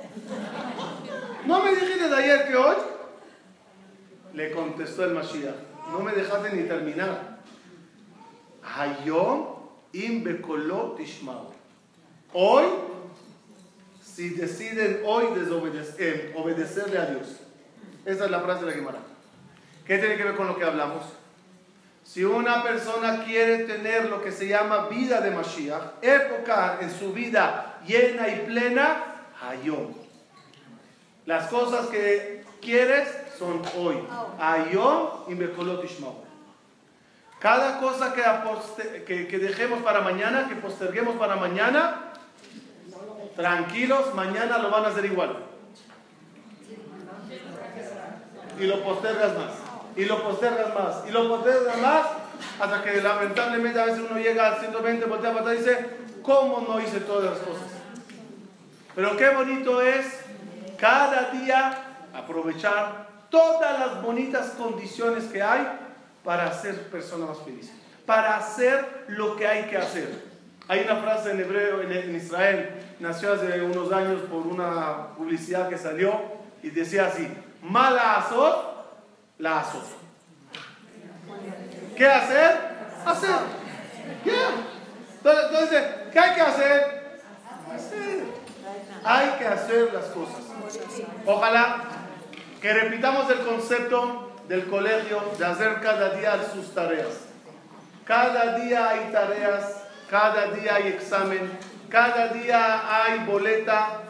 ¿No 1.46 1.64
me 1.64 1.72
dijiste 1.72 2.08
de 2.08 2.16
ayer 2.16 2.48
que 2.48 2.56
hoy? 2.56 2.76
Le 4.34 4.52
contestó 4.52 5.06
el 5.06 5.14
Mashiach, 5.14 5.56
no 5.92 6.00
me 6.00 6.12
dejaste 6.12 6.56
ni 6.56 6.64
terminar. 6.64 7.40
Hayom 8.64 9.46
im 9.94 10.24
Hoy, 12.34 12.66
si 14.02 14.30
deciden 14.30 15.02
hoy 15.06 15.36
desobedecer, 15.36 16.34
obedecerle 16.36 16.98
a 16.98 17.06
Dios. 17.06 17.42
Esa 18.06 18.26
es 18.26 18.32
la 18.32 18.40
frase 18.42 18.66
de 18.66 18.72
la 18.72 18.74
Gemara. 18.74 19.00
¿Qué 19.86 19.98
tiene 19.98 20.18
que 20.18 20.24
ver 20.24 20.36
con 20.36 20.48
lo 20.48 20.58
que 20.58 20.64
hablamos? 20.64 21.04
Si 22.04 22.24
una 22.24 22.64
persona 22.64 23.24
quiere 23.24 23.66
tener 23.66 24.10
lo 24.10 24.22
que 24.22 24.32
se 24.32 24.48
llama 24.48 24.88
vida 24.88 25.22
de 25.22 25.32
Mashiach, 25.32 26.02
época 26.02 26.80
en 26.82 26.90
su 26.92 27.14
vida 27.14 27.80
llena 27.86 28.28
y 28.30 28.46
plena, 28.46 29.04
Hayom. 29.42 29.94
Las 31.26 31.48
cosas 31.48 31.88
que 31.88 32.44
quieres 32.62 33.08
son 33.38 33.62
hoy. 33.78 33.98
Hayom 34.40 35.08
y 35.28 35.36
Mekolot 35.36 35.86
Cada 37.40 37.80
cosa 37.80 38.14
que, 38.14 39.04
que, 39.04 39.28
que 39.28 39.40
dejemos 39.40 39.82
para 39.82 40.02
mañana, 40.02 40.48
que 40.48 40.56
posterguemos 40.56 41.16
para 41.18 41.36
mañana, 41.36 42.14
tranquilos, 43.36 44.14
mañana 44.14 44.58
lo 44.58 44.70
van 44.70 44.86
a 44.86 44.88
hacer 44.90 45.06
igual. 45.06 45.38
Y 48.60 48.66
lo 48.66 48.84
postergas 48.84 49.38
más 49.38 49.64
y 49.96 50.06
lo 50.06 50.24
postergas 50.24 50.74
más, 50.74 51.08
y 51.08 51.12
lo 51.12 51.28
postergas 51.28 51.78
más, 51.78 52.08
hasta 52.60 52.84
que 52.84 53.02
lamentablemente 53.02 53.80
a 53.80 53.86
veces 53.86 54.04
uno 54.10 54.20
llega 54.20 54.54
al 54.54 54.60
120, 54.60 55.06
voltea 55.06 55.34
para 55.34 55.54
y 55.54 55.58
dice, 55.58 55.90
¿cómo 56.22 56.66
no 56.68 56.80
hice 56.80 57.00
todas 57.02 57.32
las 57.32 57.40
cosas? 57.40 57.68
Pero 58.96 59.16
qué 59.18 59.30
bonito 59.30 59.82
es 59.82 60.06
cada 60.78 61.32
día 61.32 61.84
aprovechar 62.14 63.12
todas 63.34 63.80
las 63.80 64.04
bonitas 64.04 64.52
condiciones 64.52 65.24
que 65.24 65.42
hay 65.42 65.68
para 66.24 66.54
ser 66.54 66.92
personas 66.92 67.30
más 67.30 67.40
felices, 67.40 67.74
para 68.06 68.38
hacer 68.38 69.06
lo 69.08 69.36
que 69.36 69.48
hay 69.48 69.64
que 69.64 69.76
hacer. 69.76 70.24
Hay 70.68 70.82
una 70.82 70.98
frase 70.98 71.32
en 71.32 71.40
hebreo 71.40 71.82
en, 71.82 72.16
Israel, 72.16 72.70
nació 73.00 73.34
hace 73.34 73.60
unos 73.64 73.92
años 73.92 74.22
por 74.30 74.46
una 74.46 75.16
publicidad 75.18 75.68
que 75.68 75.80
salió 75.80 76.14
y 76.62 76.70
decía 76.70 77.08
así, 77.08 77.28
mala 77.64 78.18
azot, 78.18 79.02
la 79.40 79.62
asocia. 79.62 79.98
¿Qué 81.98 82.06
hacer? 82.06 82.60
Hacer. 83.04 83.36
¿Qué? 84.24 84.36
Entonces, 85.24 85.84
¿qué 86.12 86.20
hay 86.20 86.36
que 86.36 86.42
hacer? 86.42 87.22
Hacer. 87.76 88.24
Hay 89.04 89.30
que 89.40 89.48
hacer 89.48 89.92
las 89.92 90.06
cosas. 90.06 90.44
Ojalá 91.26 91.93
que 92.64 92.74
repitamos 92.74 93.30
el 93.30 93.39
concepto 93.39 94.32
del 94.47 94.68
colegio 94.68 95.22
de 95.38 95.45
hacer 95.45 95.82
cada 95.82 96.11
día 96.11 96.39
sus 96.53 96.74
tareas. 96.74 97.09
Cada 98.05 98.57
día 98.57 98.88
hay 98.88 99.11
tareas, 99.11 99.84
cada 100.09 100.45
día 100.45 100.76
hay 100.76 100.88
examen, 100.88 101.51
cada 101.89 102.30
día 102.30 102.82
hay 102.89 103.20
boleta 103.26 104.03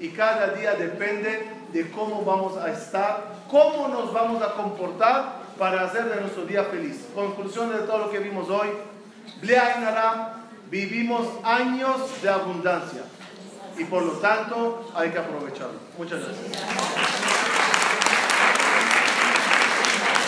y 0.00 0.08
cada 0.08 0.48
día 0.48 0.74
depende 0.74 1.52
de 1.72 1.88
cómo 1.92 2.24
vamos 2.24 2.56
a 2.56 2.72
estar, 2.72 3.26
cómo 3.48 3.86
nos 3.86 4.12
vamos 4.12 4.42
a 4.42 4.54
comportar 4.54 5.34
para 5.56 5.82
hacer 5.82 6.06
de 6.06 6.20
nuestro 6.20 6.44
día 6.46 6.64
feliz. 6.64 7.06
Conclusión 7.14 7.70
de 7.70 7.78
todo 7.86 7.98
lo 7.98 8.10
que 8.10 8.18
vimos 8.18 8.50
hoy, 8.50 8.70
vivimos 10.68 11.28
años 11.44 12.20
de 12.22 12.28
abundancia 12.28 13.02
y 13.78 13.84
por 13.84 14.02
lo 14.02 14.14
tanto 14.14 14.90
hay 14.96 15.10
que 15.10 15.18
aprovecharlo. 15.20 15.78
Muchas 15.96 16.18
gracias. 16.24 17.49